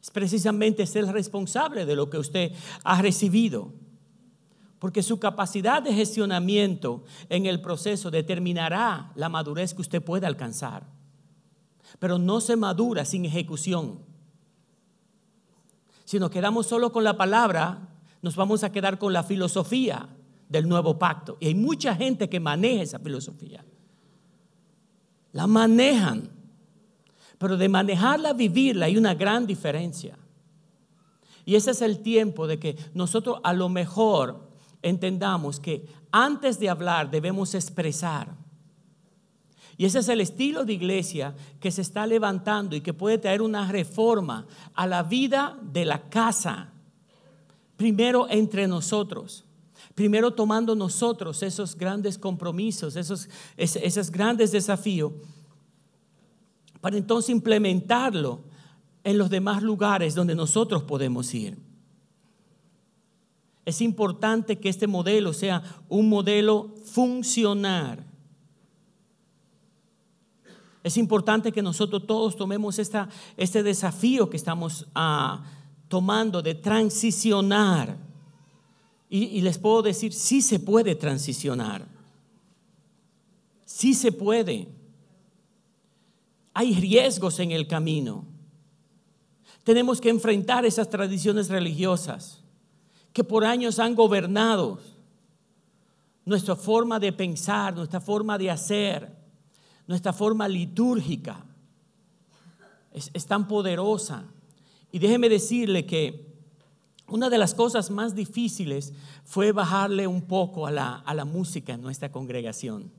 es 0.00 0.10
precisamente 0.10 0.86
ser 0.86 1.06
responsable 1.06 1.84
de 1.84 1.96
lo 1.96 2.08
que 2.08 2.18
usted 2.18 2.52
ha 2.84 3.02
recibido. 3.02 3.72
Porque 4.78 5.02
su 5.02 5.18
capacidad 5.18 5.82
de 5.82 5.92
gestionamiento 5.92 7.02
en 7.28 7.46
el 7.46 7.60
proceso 7.60 8.10
determinará 8.10 9.12
la 9.16 9.28
madurez 9.28 9.74
que 9.74 9.82
usted 9.82 10.00
pueda 10.00 10.28
alcanzar. 10.28 10.86
Pero 11.98 12.18
no 12.18 12.40
se 12.40 12.54
madura 12.56 13.04
sin 13.04 13.24
ejecución. 13.24 13.98
Si 16.04 16.18
nos 16.18 16.30
quedamos 16.30 16.66
solo 16.66 16.92
con 16.92 17.02
la 17.04 17.16
palabra, 17.16 17.89
nos 18.22 18.36
vamos 18.36 18.64
a 18.64 18.72
quedar 18.72 18.98
con 18.98 19.12
la 19.12 19.22
filosofía 19.22 20.08
del 20.48 20.68
nuevo 20.68 20.98
pacto. 20.98 21.36
Y 21.40 21.46
hay 21.46 21.54
mucha 21.54 21.94
gente 21.94 22.28
que 22.28 22.40
maneja 22.40 22.82
esa 22.82 22.98
filosofía. 22.98 23.64
La 25.32 25.46
manejan. 25.46 26.28
Pero 27.38 27.56
de 27.56 27.68
manejarla 27.68 28.32
vivirla 28.32 28.86
hay 28.86 28.96
una 28.96 29.14
gran 29.14 29.46
diferencia. 29.46 30.18
Y 31.46 31.54
ese 31.54 31.70
es 31.70 31.80
el 31.82 32.00
tiempo 32.00 32.46
de 32.46 32.58
que 32.58 32.76
nosotros 32.94 33.40
a 33.42 33.52
lo 33.52 33.68
mejor 33.68 34.50
entendamos 34.82 35.58
que 35.58 35.86
antes 36.12 36.58
de 36.58 36.68
hablar 36.68 37.10
debemos 37.10 37.54
expresar. 37.54 38.34
Y 39.76 39.86
ese 39.86 40.00
es 40.00 40.08
el 40.08 40.20
estilo 40.20 40.66
de 40.66 40.74
iglesia 40.74 41.34
que 41.58 41.70
se 41.70 41.80
está 41.80 42.06
levantando 42.06 42.76
y 42.76 42.82
que 42.82 42.92
puede 42.92 43.16
traer 43.16 43.40
una 43.40 43.70
reforma 43.72 44.46
a 44.74 44.86
la 44.86 45.02
vida 45.02 45.58
de 45.62 45.86
la 45.86 46.10
casa. 46.10 46.72
Primero 47.80 48.26
entre 48.28 48.68
nosotros. 48.68 49.42
Primero 49.94 50.34
tomando 50.34 50.74
nosotros 50.74 51.42
esos 51.42 51.74
grandes 51.74 52.18
compromisos, 52.18 52.94
esos, 52.94 53.26
esos 53.56 54.10
grandes 54.10 54.52
desafíos, 54.52 55.14
para 56.82 56.98
entonces 56.98 57.30
implementarlo 57.30 58.40
en 59.02 59.16
los 59.16 59.30
demás 59.30 59.62
lugares 59.62 60.14
donde 60.14 60.34
nosotros 60.34 60.82
podemos 60.82 61.32
ir. 61.32 61.56
Es 63.64 63.80
importante 63.80 64.58
que 64.58 64.68
este 64.68 64.86
modelo 64.86 65.32
sea 65.32 65.62
un 65.88 66.10
modelo 66.10 66.74
funcional. 66.84 68.04
Es 70.84 70.98
importante 70.98 71.50
que 71.50 71.62
nosotros 71.62 72.06
todos 72.06 72.36
tomemos 72.36 72.78
esta, 72.78 73.08
este 73.38 73.62
desafío 73.62 74.28
que 74.28 74.36
estamos 74.36 74.86
ah, 74.94 75.42
tomando 75.90 76.40
de 76.40 76.54
transicionar 76.54 77.96
y, 79.08 79.40
les 79.40 79.58
puedo 79.58 79.82
decir, 79.82 80.12
sí 80.12 80.40
se 80.40 80.60
puede 80.60 80.94
transicionar. 80.94 81.84
Sí 83.64 83.92
se 83.94 84.12
puede. 84.12 84.68
Hay 86.54 86.76
riesgos 86.76 87.40
en 87.40 87.50
el 87.50 87.66
camino. 87.66 88.24
Tenemos 89.64 90.00
que 90.00 90.10
enfrentar 90.10 90.64
esas 90.64 90.88
tradiciones 90.88 91.48
religiosas 91.48 92.40
que 93.12 93.24
por 93.24 93.44
años 93.44 93.80
han 93.80 93.96
gobernado 93.96 94.78
nuestra 96.24 96.54
forma 96.54 97.00
de 97.00 97.12
pensar, 97.12 97.74
nuestra 97.74 98.00
forma 98.00 98.38
de 98.38 98.48
hacer, 98.48 99.12
nuestra 99.88 100.12
forma 100.12 100.46
litúrgica. 100.46 101.44
Es, 102.92 103.10
es 103.12 103.26
tan 103.26 103.48
poderosa. 103.48 104.22
Y 104.92 104.98
déjeme 104.98 105.28
decirle 105.28 105.86
que 105.86 106.26
una 107.08 107.28
de 107.28 107.38
las 107.38 107.54
cosas 107.54 107.90
más 107.90 108.14
difíciles 108.14 108.92
fue 109.24 109.52
bajarle 109.52 110.06
un 110.06 110.22
poco 110.22 110.66
a 110.66 110.70
la, 110.70 110.96
a 110.96 111.14
la 111.14 111.24
música 111.24 111.74
en 111.74 111.82
nuestra 111.82 112.10
congregación. 112.12 112.90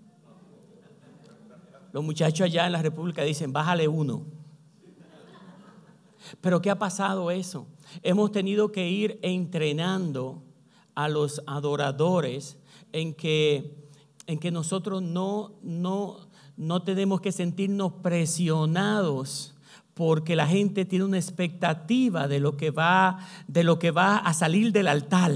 Los 1.93 2.03
muchachos 2.03 2.45
allá 2.45 2.65
en 2.65 2.73
la 2.73 2.81
República 2.81 3.23
dicen, 3.23 3.51
bájale 3.51 3.87
uno. 3.87 4.25
Pero 6.39 6.61
¿qué 6.61 6.69
ha 6.69 6.79
pasado 6.79 7.31
eso? 7.31 7.67
Hemos 8.03 8.31
tenido 8.31 8.71
que 8.71 8.89
ir 8.89 9.19
entrenando 9.21 10.43
a 10.95 11.09
los 11.09 11.41
adoradores 11.47 12.57
en 12.93 13.13
que, 13.13 13.89
en 14.27 14.39
que 14.39 14.51
nosotros 14.51 15.01
no, 15.01 15.53
no, 15.61 16.27
no 16.57 16.83
tenemos 16.83 17.21
que 17.21 17.31
sentirnos 17.31 17.93
presionados 18.01 19.55
porque 19.93 20.35
la 20.35 20.47
gente 20.47 20.85
tiene 20.85 21.05
una 21.05 21.17
expectativa 21.17 22.27
de 22.27 22.39
lo 22.39 22.57
que 22.57 22.71
va, 22.71 23.19
de 23.47 23.63
lo 23.63 23.79
que 23.79 23.91
va 23.91 24.17
a 24.17 24.33
salir 24.33 24.71
del 24.71 24.87
altar. 24.87 25.31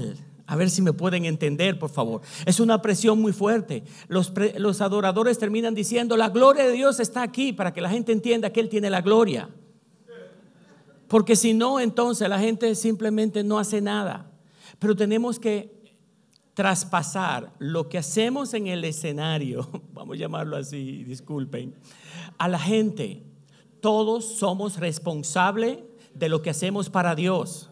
A 0.46 0.56
ver 0.56 0.70
si 0.70 0.80
me 0.80 0.92
pueden 0.92 1.24
entender, 1.24 1.78
por 1.78 1.90
favor. 1.90 2.20
Es 2.46 2.60
una 2.60 2.80
presión 2.80 3.20
muy 3.20 3.32
fuerte. 3.32 3.82
Los, 4.08 4.32
los, 4.56 4.80
adoradores 4.80 5.38
terminan 5.38 5.74
diciendo, 5.74 6.16
la 6.16 6.28
gloria 6.28 6.64
de 6.66 6.72
Dios 6.72 7.00
está 7.00 7.22
aquí 7.22 7.52
para 7.52 7.72
que 7.72 7.80
la 7.80 7.90
gente 7.90 8.12
entienda 8.12 8.50
que 8.50 8.60
Él 8.60 8.68
tiene 8.68 8.88
la 8.88 9.02
gloria. 9.02 9.50
Porque 11.08 11.36
si 11.36 11.52
no, 11.52 11.80
entonces 11.80 12.28
la 12.28 12.38
gente 12.38 12.74
simplemente 12.74 13.42
no 13.42 13.58
hace 13.58 13.80
nada. 13.80 14.30
Pero 14.78 14.94
tenemos 14.94 15.38
que 15.38 15.76
traspasar 16.54 17.52
lo 17.58 17.88
que 17.88 17.98
hacemos 17.98 18.54
en 18.54 18.66
el 18.66 18.82
escenario, 18.84 19.68
vamos 19.92 20.16
a 20.16 20.20
llamarlo 20.20 20.56
así, 20.56 21.04
disculpen, 21.04 21.74
a 22.38 22.48
la 22.48 22.58
gente 22.58 23.22
todos 23.86 24.24
somos 24.24 24.78
responsables 24.78 25.78
de 26.12 26.28
lo 26.28 26.42
que 26.42 26.50
hacemos 26.50 26.90
para 26.90 27.14
Dios. 27.14 27.70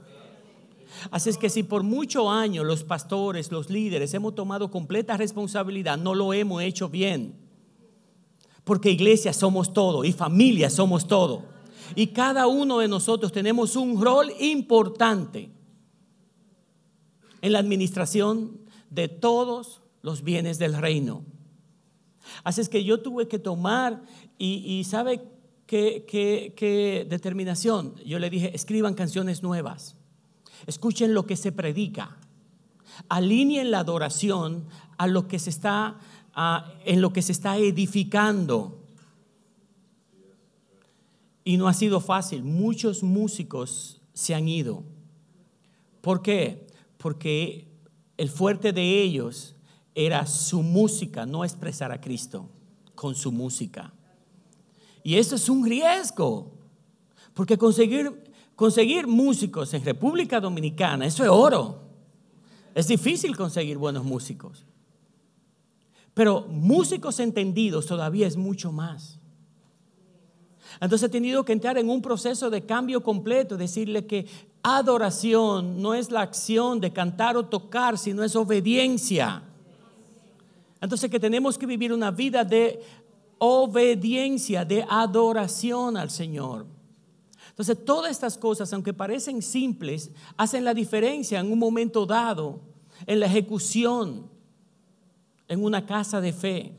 Así 1.10 1.28
es 1.28 1.36
que 1.36 1.50
si 1.50 1.64
por 1.64 1.82
muchos 1.82 2.28
años 2.28 2.64
los 2.64 2.84
pastores, 2.84 3.50
los 3.50 3.68
líderes 3.68 4.14
hemos 4.14 4.36
tomado 4.36 4.70
completa 4.70 5.16
responsabilidad, 5.16 5.98
no 5.98 6.14
lo 6.14 6.32
hemos 6.32 6.62
hecho 6.62 6.88
bien. 6.88 7.34
Porque 8.62 8.92
iglesia 8.92 9.32
somos 9.32 9.72
todo 9.72 10.04
y 10.04 10.12
familia 10.12 10.70
somos 10.70 11.08
todo. 11.08 11.46
Y 11.96 12.06
cada 12.06 12.46
uno 12.46 12.78
de 12.78 12.86
nosotros 12.86 13.32
tenemos 13.32 13.74
un 13.74 14.00
rol 14.00 14.32
importante 14.38 15.50
en 17.42 17.52
la 17.52 17.58
administración 17.58 18.60
de 18.88 19.08
todos 19.08 19.82
los 20.00 20.22
bienes 20.22 20.60
del 20.60 20.74
reino. 20.74 21.24
Así 22.44 22.60
es 22.60 22.68
que 22.68 22.84
yo 22.84 23.00
tuve 23.00 23.26
que 23.26 23.40
tomar 23.40 24.00
y, 24.38 24.62
y 24.64 24.84
sabe 24.84 25.33
qué, 25.74 27.06
determinación. 27.08 27.94
Yo 28.04 28.18
le 28.18 28.30
dije, 28.30 28.54
escriban 28.54 28.94
canciones 28.94 29.42
nuevas. 29.42 29.96
Escuchen 30.66 31.14
lo 31.14 31.26
que 31.26 31.36
se 31.36 31.52
predica. 31.52 32.16
Alineen 33.08 33.70
la 33.70 33.80
adoración 33.80 34.66
a 34.98 35.06
lo 35.06 35.26
que 35.26 35.38
se 35.38 35.50
está, 35.50 35.98
en 36.84 37.00
lo 37.00 37.12
que 37.12 37.22
se 37.22 37.32
está 37.32 37.56
edificando. 37.56 38.82
Y 41.44 41.56
no 41.56 41.68
ha 41.68 41.74
sido 41.74 42.00
fácil. 42.00 42.44
Muchos 42.44 43.02
músicos 43.02 44.00
se 44.12 44.34
han 44.34 44.48
ido. 44.48 44.84
¿Por 46.00 46.22
qué? 46.22 46.66
Porque 46.98 47.66
el 48.16 48.28
fuerte 48.28 48.72
de 48.72 49.02
ellos 49.02 49.56
era 49.94 50.26
su 50.26 50.62
música, 50.62 51.26
no 51.26 51.44
expresar 51.44 51.90
a 51.92 52.00
Cristo 52.00 52.48
con 52.94 53.14
su 53.14 53.32
música. 53.32 53.93
Y 55.04 55.16
eso 55.16 55.36
es 55.36 55.50
un 55.50 55.64
riesgo, 55.64 56.50
porque 57.34 57.58
conseguir, 57.58 58.24
conseguir 58.56 59.06
músicos 59.06 59.74
en 59.74 59.84
República 59.84 60.40
Dominicana, 60.40 61.04
eso 61.04 61.22
es 61.22 61.28
oro. 61.28 61.82
Es 62.74 62.88
difícil 62.88 63.36
conseguir 63.36 63.76
buenos 63.76 64.02
músicos. 64.02 64.64
Pero 66.14 66.46
músicos 66.48 67.20
entendidos 67.20 67.86
todavía 67.86 68.26
es 68.26 68.36
mucho 68.36 68.72
más. 68.72 69.18
Entonces 70.80 71.08
he 71.08 71.12
tenido 71.12 71.44
que 71.44 71.52
entrar 71.52 71.76
en 71.76 71.90
un 71.90 72.00
proceso 72.00 72.48
de 72.48 72.64
cambio 72.64 73.02
completo, 73.02 73.58
decirle 73.58 74.06
que 74.06 74.26
adoración 74.62 75.82
no 75.82 75.92
es 75.92 76.10
la 76.10 76.22
acción 76.22 76.80
de 76.80 76.92
cantar 76.92 77.36
o 77.36 77.44
tocar, 77.44 77.98
sino 77.98 78.24
es 78.24 78.34
obediencia. 78.34 79.42
Entonces 80.80 81.10
que 81.10 81.20
tenemos 81.20 81.58
que 81.58 81.66
vivir 81.66 81.92
una 81.92 82.10
vida 82.10 82.42
de 82.42 82.80
obediencia, 83.44 84.64
de 84.64 84.86
adoración 84.88 85.96
al 85.96 86.10
Señor. 86.10 86.66
Entonces, 87.50 87.84
todas 87.84 88.10
estas 88.10 88.36
cosas, 88.36 88.72
aunque 88.72 88.92
parecen 88.92 89.42
simples, 89.42 90.10
hacen 90.36 90.64
la 90.64 90.74
diferencia 90.74 91.38
en 91.38 91.52
un 91.52 91.58
momento 91.58 92.04
dado, 92.04 92.60
en 93.06 93.20
la 93.20 93.26
ejecución, 93.26 94.28
en 95.46 95.62
una 95.62 95.86
casa 95.86 96.20
de 96.20 96.32
fe. 96.32 96.72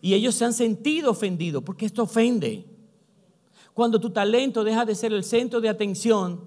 Y 0.00 0.14
ellos 0.14 0.34
se 0.34 0.44
han 0.44 0.52
sentido 0.52 1.12
ofendidos 1.12 1.62
porque 1.62 1.86
esto 1.86 2.02
ofende. 2.02 2.66
Cuando 3.72 4.00
tu 4.00 4.10
talento 4.10 4.64
deja 4.64 4.84
de 4.84 4.94
ser 4.94 5.12
el 5.12 5.24
centro 5.24 5.60
de 5.60 5.68
atención 5.68 6.40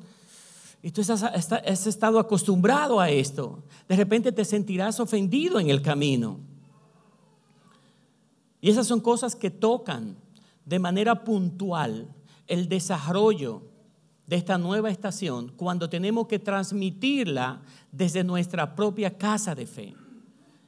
y 0.83 0.91
tú 0.91 1.01
has 1.01 1.87
estado 1.87 2.19
acostumbrado 2.19 2.99
a 2.99 3.09
esto, 3.09 3.63
de 3.87 3.95
repente 3.95 4.31
te 4.31 4.45
sentirás 4.45 4.99
ofendido 4.99 5.59
en 5.59 5.69
el 5.69 5.81
camino. 5.81 6.39
Y 8.65 8.69
esas 8.71 8.87
son 8.87 8.99
cosas 8.99 9.35
que 9.35 9.51
tocan 9.51 10.17
de 10.65 10.79
manera 10.79 11.23
puntual 11.23 12.07
el 12.47 12.67
desarrollo 12.67 13.61
de 14.25 14.37
esta 14.37 14.57
nueva 14.57 14.89
estación 14.89 15.53
cuando 15.55 15.87
tenemos 15.87 16.25
que 16.25 16.39
transmitirla 16.39 17.61
desde 17.91 18.23
nuestra 18.23 18.75
propia 18.75 19.19
casa 19.19 19.53
de 19.53 19.67
fe, 19.67 19.93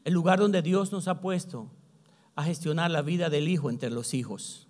el 0.05 0.13
lugar 0.13 0.37
donde 0.37 0.61
Dios 0.61 0.91
nos 0.91 1.07
ha 1.07 1.21
puesto 1.21 1.71
a 2.35 2.43
gestionar 2.43 2.91
la 2.91 3.01
vida 3.01 3.31
del 3.31 3.47
hijo 3.47 3.71
entre 3.71 3.89
los 3.89 4.13
hijos. 4.13 4.67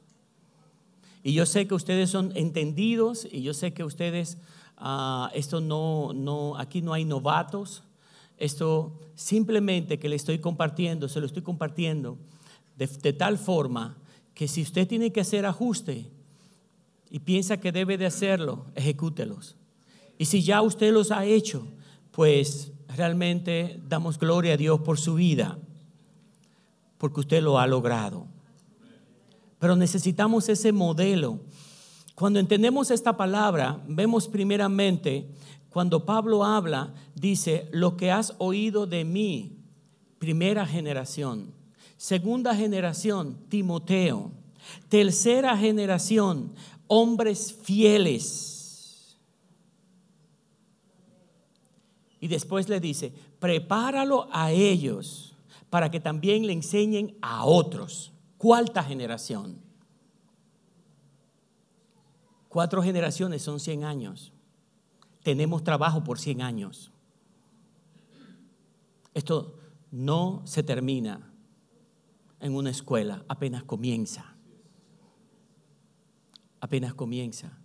Y 1.22 1.34
yo 1.34 1.46
sé 1.46 1.68
que 1.68 1.76
ustedes 1.76 2.10
son 2.10 2.32
entendidos 2.34 3.28
y 3.30 3.42
yo 3.42 3.54
sé 3.54 3.74
que 3.74 3.84
ustedes, 3.84 4.38
ah, 4.78 5.32
esto 5.34 5.60
no, 5.60 6.14
no, 6.14 6.56
aquí 6.56 6.82
no 6.82 6.94
hay 6.94 7.04
novatos. 7.04 7.84
Esto 8.38 8.98
simplemente 9.16 10.00
que 10.00 10.08
le 10.08 10.16
estoy 10.16 10.40
compartiendo, 10.40 11.10
se 11.10 11.20
lo 11.20 11.26
estoy 11.26 11.44
compartiendo 11.44 12.18
de, 12.78 13.14
tal 13.14 13.38
forma 13.38 13.98
que 14.34 14.48
si 14.48 14.62
usted 14.62 14.88
tiene 14.88 15.12
que 15.12 15.22
hacer 15.22 15.46
ajuste 15.46 16.06
y 17.10 17.20
piensa 17.20 17.58
que 17.58 17.72
debe 17.72 17.98
de 17.98 18.06
hacerlo, 18.06 18.68
ejecútelos. 18.76 19.56
Y 20.18 20.26
si 20.26 20.44
ya 20.44 20.62
usted 20.62 20.94
los 20.94 21.12
ha 21.12 21.26
hecho, 21.26 21.68
pues 22.12 22.72
realmente 22.96 23.82
damos 23.88 24.20
gloria 24.20 24.54
a 24.54 24.58
Dios 24.58 24.80
por 24.82 25.00
su 25.00 25.16
vida, 25.16 25.58
porque 26.98 27.22
usted 27.22 27.42
lo 27.42 27.60
ha 27.60 27.68
logrado. 27.68 28.28
Pero 29.60 29.76
necesitamos 29.76 30.50
ese 30.50 30.72
modelo. 30.72 31.40
Cuando 32.14 32.40
entendemos 32.40 32.92
esta 32.92 33.18
palabra, 33.18 33.84
vemos 33.88 34.28
primeramente, 34.28 35.28
cuando 35.70 36.06
Pablo 36.06 36.44
habla, 36.44 36.94
dice, 37.16 37.68
lo 37.72 37.98
que 37.98 38.12
has 38.12 38.36
oído 38.38 38.86
de 38.86 39.04
mí, 39.04 39.58
primera 40.20 40.66
generación. 40.66 41.58
Segunda 41.98 42.56
generación, 42.56 43.38
Timoteo. 43.50 44.32
Tercera 44.88 45.58
generación, 45.58 46.54
hombres 46.88 47.54
fieles. 47.54 49.18
Y 52.20 52.28
después 52.28 52.70
le 52.70 52.80
dice, 52.80 53.14
prepáralo 53.40 54.28
a 54.32 54.52
ellos 54.52 55.36
para 55.70 55.90
que 55.90 56.00
también 56.00 56.46
le 56.46 56.54
enseñen 56.54 57.18
a 57.22 57.46
otros. 57.46 58.12
Cuarta 58.38 58.84
generación. 58.84 59.60
Cuatro 62.50 62.82
generaciones 62.82 63.42
son 63.42 63.60
100 63.60 63.84
años. 63.84 64.34
Tenemos 65.24 65.64
trabajo 65.64 66.04
por 66.04 66.20
100 66.20 66.42
años. 66.42 66.92
Esto 69.14 69.60
no 69.92 70.42
se 70.46 70.64
termina 70.64 71.27
en 72.40 72.56
una 72.56 72.70
escuela, 72.70 73.24
apenas 73.28 73.64
comienza. 73.64 74.36
Apenas 76.60 76.94
comienza. 76.94 77.58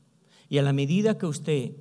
Y 0.49 0.59
a 0.59 0.63
la 0.63 0.73
medida 0.73 1.17
que 1.17 1.27
usted 1.27 1.73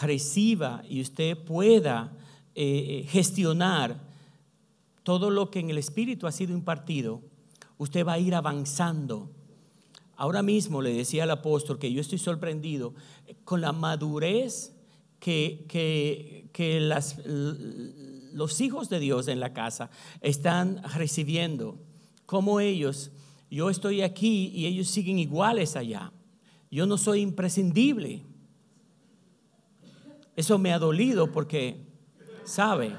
reciba 0.00 0.82
y 0.88 1.00
usted 1.00 1.36
pueda 1.36 2.16
eh, 2.54 3.02
eh, 3.02 3.06
gestionar 3.08 4.00
todo 5.02 5.30
lo 5.30 5.50
que 5.50 5.60
en 5.60 5.70
el 5.70 5.78
Espíritu 5.78 6.26
ha 6.26 6.32
sido 6.32 6.52
impartido, 6.52 7.22
usted 7.78 8.06
va 8.06 8.12
a 8.12 8.18
ir 8.18 8.34
avanzando. 8.34 9.30
Ahora 10.16 10.42
mismo 10.42 10.82
le 10.82 10.92
decía 10.92 11.24
al 11.24 11.30
apóstol 11.30 11.78
que 11.78 11.92
yo 11.92 12.00
estoy 12.00 12.18
sorprendido 12.18 12.94
con 13.44 13.60
la 13.60 13.72
madurez 13.72 14.76
que, 15.18 15.66
que, 16.52 16.80
las, 16.80 17.16
los 17.24 18.60
hijos 18.60 18.88
de 18.88 18.98
Dios 18.98 19.28
en 19.28 19.40
la 19.40 19.52
casa 19.52 19.90
están 20.20 20.82
recibiendo. 20.94 21.78
Como 22.30 22.60
ellos, 22.60 23.10
yo 23.50 23.70
estoy 23.70 24.02
aquí 24.02 24.52
y 24.54 24.66
ellos 24.66 24.86
siguen 24.86 25.18
iguales 25.18 25.74
allá. 25.74 26.12
Yo 26.70 26.86
no 26.86 26.96
soy 26.96 27.22
imprescindible. 27.22 28.22
Eso 30.36 30.56
me 30.56 30.72
ha 30.72 30.78
dolido 30.78 31.32
porque, 31.32 31.84
¿sabe? 32.44 32.96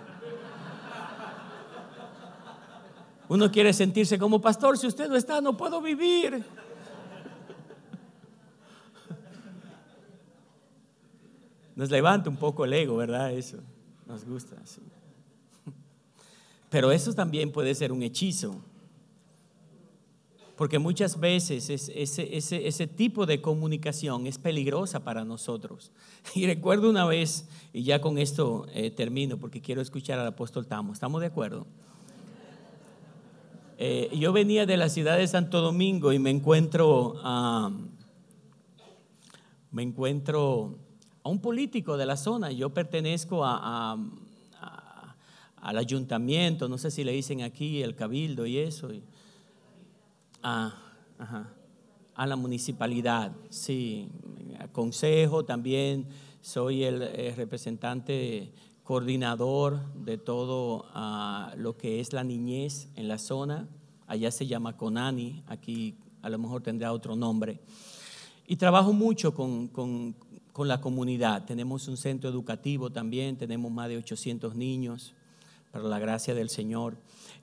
Uno 3.30 3.50
quiere 3.50 3.72
sentirse 3.72 4.20
como 4.20 4.42
pastor, 4.42 4.78
si 4.78 4.86
usted 4.86 5.08
no 5.08 5.16
está, 5.16 5.40
no 5.40 5.56
puedo 5.56 5.82
vivir. 5.82 6.44
Nos 11.74 11.90
levanta 11.90 12.30
un 12.30 12.36
poco 12.36 12.66
el 12.66 12.74
ego, 12.74 12.98
¿verdad? 12.98 13.32
Eso 13.32 13.60
nos 14.06 14.26
gusta. 14.26 14.58
Pero 16.70 16.92
eso 16.92 17.14
también 17.14 17.50
puede 17.54 17.74
ser 17.74 17.94
un 17.94 18.04
hechizo. 18.04 18.66
Porque 20.62 20.78
muchas 20.78 21.20
veces 21.20 21.72
ese, 21.72 22.38
ese, 22.38 22.86
tipo 22.86 23.26
de 23.26 23.42
comunicación 23.42 24.28
es 24.28 24.38
peligrosa 24.38 25.04
para 25.04 25.26
nosotros. 25.26 25.92
Y 26.36 26.46
recuerdo 26.46 26.88
una 26.88 27.04
vez, 27.04 27.50
y 27.74 27.82
ya 27.82 28.00
con 28.00 28.20
esto 28.20 28.68
eh, 28.72 28.92
termino 28.92 29.40
porque 29.40 29.60
quiero 29.60 29.82
escuchar 29.82 30.20
al 30.20 30.28
apóstol 30.28 30.68
Tamo, 30.68 30.94
¿estamos 30.94 31.20
de 31.20 31.26
acuerdo? 31.26 31.66
Eh, 33.80 34.16
yo 34.16 34.32
venía 34.34 34.68
de 34.68 34.78
la 34.78 34.88
ciudad 34.88 35.18
de 35.18 35.26
Santo 35.26 35.62
Domingo 35.62 36.14
y 36.14 36.20
me 36.20 36.30
encuentro, 36.30 37.16
me 39.72 39.82
encuentro 39.82 40.78
a 41.24 41.30
un 41.30 41.42
político 41.42 41.98
de 41.98 42.06
la 42.06 42.18
zona. 42.18 42.52
Yo 42.52 42.70
pertenezco 42.70 43.44
al 43.44 44.12
ayuntamiento, 45.60 46.70
no 46.70 46.78
sé 46.78 46.92
si 46.92 47.04
le 47.04 47.14
dicen 47.14 47.42
aquí 47.42 47.82
el 47.82 47.96
cabildo 47.96 48.46
y 48.46 48.60
eso. 48.60 48.92
A, 50.44 50.76
a 52.16 52.28
la 52.28 52.36
municipalidad, 52.36 53.32
sí, 53.50 54.10
consejo 54.72 55.46
también, 55.46 56.08
soy 56.42 56.84
el, 56.84 57.02
el 57.02 57.36
representante 57.36 58.52
coordinador 58.84 59.80
de 59.94 60.18
todo 60.18 60.86
ah, 60.94 61.54
lo 61.58 61.78
que 61.78 62.00
es 62.00 62.14
la 62.14 62.24
niñez 62.24 62.90
en 62.96 63.08
la 63.08 63.18
zona. 63.18 63.68
Allá 64.08 64.32
se 64.32 64.48
llama 64.48 64.76
Conani, 64.76 65.44
aquí 65.48 65.96
a 66.22 66.30
lo 66.30 66.38
mejor 66.38 66.62
tendrá 66.62 66.92
otro 66.92 67.16
nombre. 67.16 67.60
Y 68.48 68.58
trabajo 68.58 68.92
mucho 68.92 69.34
con, 69.34 69.68
con, 69.68 70.16
con 70.52 70.68
la 70.68 70.82
comunidad. 70.82 71.46
Tenemos 71.46 71.88
un 71.88 71.96
centro 71.96 72.30
educativo 72.30 72.90
también, 72.90 73.38
tenemos 73.38 73.72
más 73.72 73.88
de 73.88 73.98
800 73.98 74.56
niños, 74.56 75.14
para 75.72 75.86
la 75.86 76.00
gracia 76.00 76.36
del 76.36 76.50
Señor. 76.50 76.98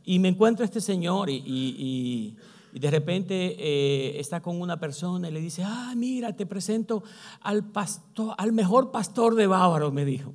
Y 0.04 0.18
me 0.18 0.28
encuentro 0.28 0.64
este 0.64 0.82
señor 0.82 1.30
y 1.30 2.36
de 2.72 2.90
repente 2.90 3.56
eh, 3.58 4.20
está 4.20 4.40
con 4.40 4.60
una 4.60 4.78
persona 4.78 5.28
y 5.28 5.32
le 5.32 5.40
dice, 5.40 5.62
ah, 5.64 5.94
mira, 5.96 6.36
te 6.36 6.46
presento 6.46 7.02
al 7.40 7.64
pastor, 7.70 8.34
al 8.38 8.52
mejor 8.52 8.90
pastor 8.90 9.34
de 9.34 9.46
Bávaro, 9.46 9.90
me 9.90 10.04
dijo. 10.04 10.34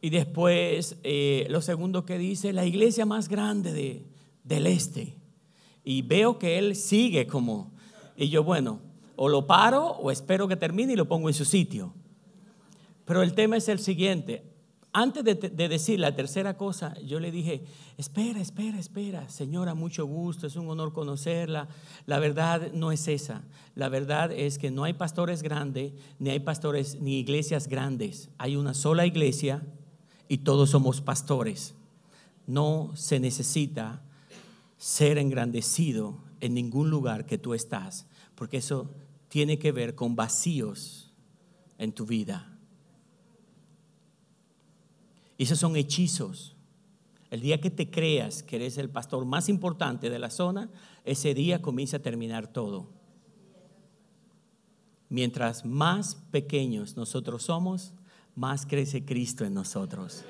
Y 0.00 0.10
después, 0.10 0.98
eh, 1.04 1.46
lo 1.48 1.60
segundo 1.60 2.04
que 2.04 2.18
dice, 2.18 2.52
la 2.52 2.66
iglesia 2.66 3.06
más 3.06 3.28
grande 3.28 3.72
de, 3.72 4.06
del 4.42 4.66
este. 4.66 5.16
Y 5.84 6.02
veo 6.02 6.38
que 6.38 6.58
él 6.58 6.74
sigue 6.76 7.26
como, 7.26 7.72
y 8.16 8.28
yo, 8.28 8.42
bueno, 8.42 8.80
o 9.16 9.28
lo 9.28 9.46
paro 9.46 9.86
o 9.86 10.10
espero 10.10 10.48
que 10.48 10.56
termine 10.56 10.94
y 10.94 10.96
lo 10.96 11.08
pongo 11.08 11.28
en 11.28 11.34
su 11.34 11.44
sitio. 11.44 11.94
Pero 13.04 13.22
el 13.22 13.34
tema 13.34 13.56
es 13.56 13.68
el 13.68 13.78
siguiente. 13.78 14.51
Antes 14.94 15.24
de, 15.24 15.34
de, 15.34 15.68
decir 15.68 15.98
la 15.98 16.14
tercera 16.14 16.58
cosa, 16.58 16.94
yo 17.00 17.18
le 17.18 17.30
dije, 17.30 17.64
espera, 17.96 18.42
espera, 18.42 18.78
espera, 18.78 19.26
señora, 19.30 19.74
mucho 19.74 20.04
gusto, 20.04 20.46
es 20.46 20.54
un 20.56 20.68
honor 20.68 20.92
conocerla. 20.92 21.68
La 22.04 22.18
verdad 22.18 22.72
no 22.74 22.92
es 22.92 23.08
esa. 23.08 23.42
La 23.74 23.88
verdad 23.88 24.30
es 24.32 24.58
que 24.58 24.70
no 24.70 24.84
hay 24.84 24.92
pastores 24.92 25.42
grandes, 25.42 25.94
ni 26.18 26.28
hay 26.28 26.40
pastores, 26.40 27.00
ni 27.00 27.18
iglesias 27.18 27.68
grandes. 27.68 28.28
Hay 28.36 28.54
una 28.54 28.74
sola 28.74 29.06
iglesia 29.06 29.62
y 30.28 30.38
todos 30.38 30.70
somos 30.70 31.00
pastores. 31.00 31.74
No 32.46 32.90
se 32.94 33.18
necesita 33.18 34.02
ser 34.76 35.16
engrandecido 35.16 36.18
en 36.40 36.52
ningún 36.52 36.90
lugar 36.90 37.24
que 37.24 37.38
tú 37.38 37.54
estás, 37.54 38.06
porque 38.34 38.58
eso 38.58 38.90
tiene 39.28 39.58
que 39.58 39.72
ver 39.72 39.94
con 39.94 40.16
vacíos 40.16 41.12
en 41.78 41.92
tu 41.92 42.04
vida. 42.04 42.51
Y 45.42 45.44
esos 45.44 45.58
son 45.58 45.74
hechizos. 45.74 46.54
El 47.28 47.40
día 47.40 47.60
que 47.60 47.68
te 47.68 47.90
creas 47.90 48.44
que 48.44 48.54
eres 48.54 48.78
el 48.78 48.88
pastor 48.88 49.24
más 49.24 49.48
importante 49.48 50.08
de 50.08 50.20
la 50.20 50.30
zona, 50.30 50.70
ese 51.04 51.34
día 51.34 51.60
comienza 51.60 51.96
a 51.96 52.00
terminar 52.00 52.46
todo. 52.46 52.86
Mientras 55.08 55.64
más 55.64 56.14
pequeños 56.30 56.96
nosotros 56.96 57.42
somos, 57.42 57.92
más 58.36 58.64
crece 58.66 59.04
Cristo 59.04 59.44
en 59.44 59.54
nosotros. 59.54 60.22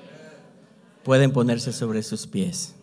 Pueden 1.03 1.31
ponerse 1.31 1.71
sobre 1.73 2.01
sus 2.01 2.25
pies. 2.25 2.73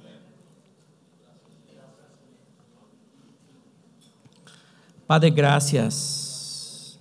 Padre, 5.09 5.31
gracias 5.33 6.97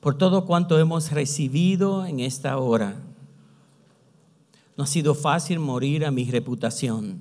por 0.00 0.18
todo 0.18 0.44
cuanto 0.44 0.80
hemos 0.80 1.12
recibido 1.12 2.04
en 2.04 2.18
esta 2.18 2.58
hora. 2.58 3.04
No 4.78 4.84
ha 4.84 4.86
sido 4.86 5.16
fácil 5.16 5.58
morir 5.58 6.06
a 6.06 6.12
mi 6.12 6.30
reputación. 6.30 7.20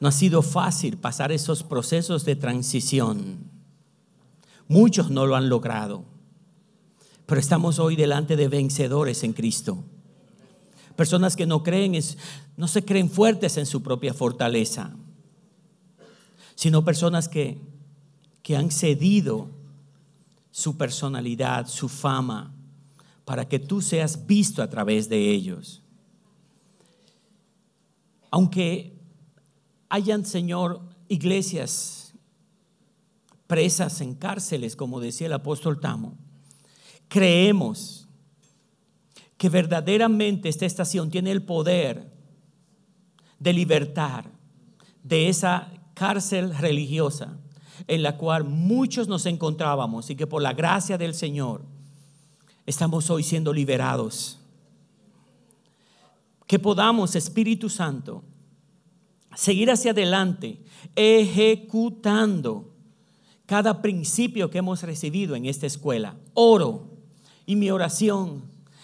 No 0.00 0.08
ha 0.08 0.12
sido 0.12 0.42
fácil 0.42 0.98
pasar 0.98 1.30
esos 1.30 1.62
procesos 1.62 2.24
de 2.24 2.34
transición. 2.34 3.38
Muchos 4.66 5.08
no 5.08 5.24
lo 5.24 5.36
han 5.36 5.48
logrado. 5.48 6.04
Pero 7.26 7.40
estamos 7.40 7.78
hoy 7.78 7.94
delante 7.94 8.34
de 8.34 8.48
vencedores 8.48 9.22
en 9.22 9.34
Cristo. 9.34 9.84
Personas 10.96 11.36
que 11.36 11.46
no 11.46 11.62
creen, 11.62 11.92
no 12.56 12.66
se 12.66 12.84
creen 12.84 13.08
fuertes 13.08 13.56
en 13.56 13.66
su 13.66 13.84
propia 13.84 14.12
fortaleza, 14.12 14.96
sino 16.56 16.84
personas 16.84 17.28
que, 17.28 17.56
que 18.42 18.56
han 18.56 18.72
cedido 18.72 19.48
su 20.50 20.76
personalidad, 20.76 21.68
su 21.68 21.88
fama, 21.88 22.52
para 23.28 23.46
que 23.46 23.58
tú 23.58 23.82
seas 23.82 24.26
visto 24.26 24.62
a 24.62 24.70
través 24.70 25.10
de 25.10 25.30
ellos. 25.30 25.82
Aunque 28.30 28.98
hayan, 29.90 30.24
Señor, 30.24 30.80
iglesias 31.08 32.14
presas 33.46 34.00
en 34.00 34.14
cárceles, 34.14 34.76
como 34.76 34.98
decía 34.98 35.26
el 35.26 35.34
apóstol 35.34 35.78
Tamo, 35.78 36.16
creemos 37.08 38.08
que 39.36 39.50
verdaderamente 39.50 40.48
esta 40.48 40.64
estación 40.64 41.10
tiene 41.10 41.30
el 41.30 41.42
poder 41.42 42.10
de 43.38 43.52
libertar 43.52 44.32
de 45.02 45.28
esa 45.28 45.70
cárcel 45.92 46.56
religiosa 46.56 47.36
en 47.88 48.02
la 48.02 48.16
cual 48.16 48.44
muchos 48.44 49.06
nos 49.06 49.26
encontrábamos 49.26 50.08
y 50.08 50.16
que 50.16 50.26
por 50.26 50.40
la 50.40 50.54
gracia 50.54 50.96
del 50.96 51.12
Señor 51.12 51.76
estamos 52.68 53.08
hoy 53.08 53.22
siendo 53.22 53.54
liberados. 53.54 54.38
Que 56.46 56.58
podamos, 56.58 57.16
Espíritu 57.16 57.70
Santo, 57.70 58.22
seguir 59.34 59.70
hacia 59.70 59.92
adelante, 59.92 60.60
ejecutando 60.94 62.74
cada 63.46 63.80
principio 63.80 64.50
que 64.50 64.58
hemos 64.58 64.82
recibido 64.82 65.34
en 65.34 65.46
esta 65.46 65.66
escuela. 65.66 66.16
Oro 66.34 66.90
y 67.46 67.56
mi 67.56 67.70
oración 67.70 68.42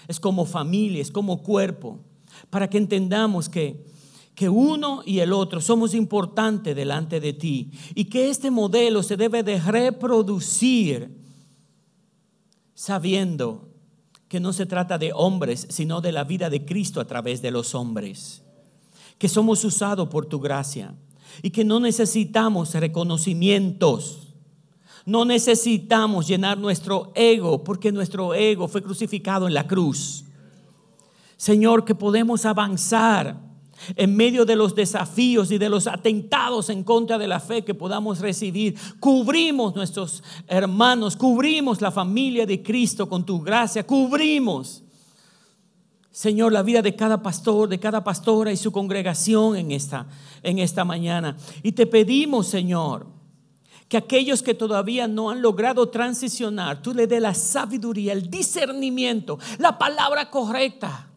es 0.09 0.19
como 0.19 0.47
familia, 0.47 1.03
es 1.03 1.11
como 1.11 1.43
cuerpo, 1.43 2.01
para 2.49 2.71
que 2.71 2.79
entendamos 2.79 3.51
que, 3.51 3.85
que 4.35 4.49
uno 4.49 5.03
y 5.05 5.19
el 5.19 5.31
otro 5.31 5.61
somos 5.61 5.93
importantes 5.93 6.75
delante 6.75 7.21
de 7.21 7.35
ti 7.35 7.71
y 7.95 8.07
que 8.07 8.31
este 8.31 8.51
modelo 8.51 9.03
se 9.03 9.19
debe 9.19 9.43
de 9.43 9.61
reproducir 9.61 11.23
sabiendo 12.75 13.74
que 14.35 14.41
no 14.41 14.53
se 14.53 14.67
trata 14.67 14.99
de 14.99 15.13
hombres, 15.15 15.65
sino 15.71 16.01
de 16.01 16.11
la 16.11 16.25
vida 16.25 16.51
de 16.51 16.65
Cristo 16.65 17.01
a 17.01 17.05
través 17.05 17.41
de 17.41 17.53
los 17.53 17.73
hombres, 17.77 18.43
que 19.17 19.29
somos 19.29 19.65
usados 19.65 20.09
por 20.09 20.27
tu 20.27 20.41
gracia 20.41 20.93
y 21.41 21.51
que 21.51 21.65
no 21.65 21.79
necesitamos 21.79 22.75
reconocimientos 22.75 24.33
no 25.07 25.25
necesitamos 25.25 26.27
llenar 26.27 26.59
nuestro 26.59 27.13
ego 27.15 27.63
porque 27.63 27.93
nuestro 27.93 28.35
ego 28.35 28.67
fue 28.67 28.83
crucificado 28.83 29.47
en 29.47 29.55
la 29.55 29.69
cruz. 29.69 30.25
Señor, 31.37 31.85
que 31.85 31.95
podemos 31.95 32.45
avanzar 32.45 33.39
en 33.97 34.17
medio 34.17 34.45
de 34.45 34.57
los 34.57 34.75
desafíos 34.75 35.51
y 35.51 35.59
de 35.59 35.69
los 35.69 35.87
atentados 35.87 36.71
en 36.71 36.83
contra 36.85 37.19
de 37.19 37.29
la 37.29 37.41
fe 37.41 37.65
que 37.65 37.75
podamos 37.75 38.21
recibir. 38.21 38.77
Cubrimos 39.01 39.75
nuestros 39.75 40.23
hermanos, 40.47 41.17
cubrimos 41.17 41.81
la 41.81 41.91
familia 41.91 42.47
de 42.47 42.63
Cristo 42.63 43.09
con 43.09 43.25
tu 43.25 43.41
gracia, 43.41 43.87
cubrimos. 43.87 44.83
Señor, 46.11 46.53
la 46.53 46.63
vida 46.63 46.81
de 46.81 46.95
cada 46.95 47.23
pastor, 47.23 47.69
de 47.69 47.81
cada 47.81 48.05
pastora 48.05 48.53
y 48.53 48.57
su 48.57 48.71
congregación 48.71 49.57
en 49.57 49.73
esta, 49.73 50.07
en 50.45 50.61
esta 50.61 50.85
mañana. 50.85 51.37
Y 51.63 51.73
te 51.73 51.87
pedimos, 51.87 52.47
Señor, 52.47 53.09
que 53.89 53.97
aquellos 53.97 54.43
que 54.43 54.55
todavía 54.55 55.09
no 55.09 55.31
han 55.31 55.43
logrado 55.43 55.89
transicionar, 55.89 56.83
tú 56.83 56.95
le 56.95 57.09
dé 57.09 57.19
la 57.19 57.35
sabiduría, 57.35 58.13
el 58.13 58.31
discernimiento, 58.31 59.41
la 59.59 59.77
palabra 59.77 60.31
correcta 60.31 61.11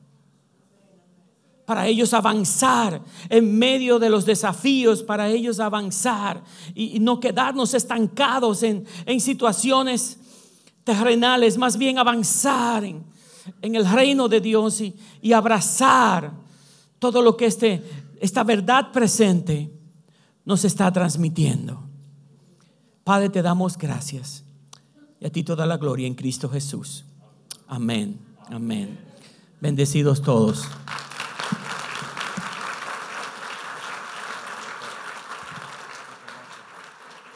para 1.67 1.85
ellos 1.85 2.13
avanzar 2.13 3.01
en 3.27 3.59
medio 3.59 3.99
de 3.99 4.09
los 4.09 4.25
desafíos, 4.25 5.03
para 5.03 5.27
ellos 5.27 5.59
avanzar 5.59 6.41
y, 6.73 6.97
no 7.01 7.19
quedarnos 7.19 7.73
estancados 7.73 8.63
en, 8.63 8.87
situaciones 9.19 10.17
terrenales, 10.85 11.57
más 11.57 11.77
bien 11.77 11.99
avanzar 11.99 12.85
en, 12.85 13.03
el 13.61 13.85
reino 13.85 14.29
de 14.29 14.39
Dios 14.39 14.79
y, 14.79 14.95
y 15.21 15.33
abrazar 15.33 16.31
todo 16.99 17.21
lo 17.21 17.35
que 17.35 17.47
este, 17.47 17.83
esta 18.21 18.45
verdad 18.45 18.93
presente 18.93 19.69
nos 20.45 20.63
está 20.63 20.89
transmitiendo. 20.93 21.83
Padre, 23.03 23.27
te 23.27 23.41
damos 23.41 23.77
gracias. 23.77 24.45
Y 25.19 25.25
a 25.25 25.29
ti 25.33 25.43
toda 25.43 25.65
la 25.65 25.75
gloria 25.75 26.07
en 26.07 26.15
Cristo 26.15 26.47
Jesús. 26.47 27.03
Amén. 27.67 28.21
Amén. 28.49 28.97
Bendecidos 29.59 30.21
todos. 30.21 30.65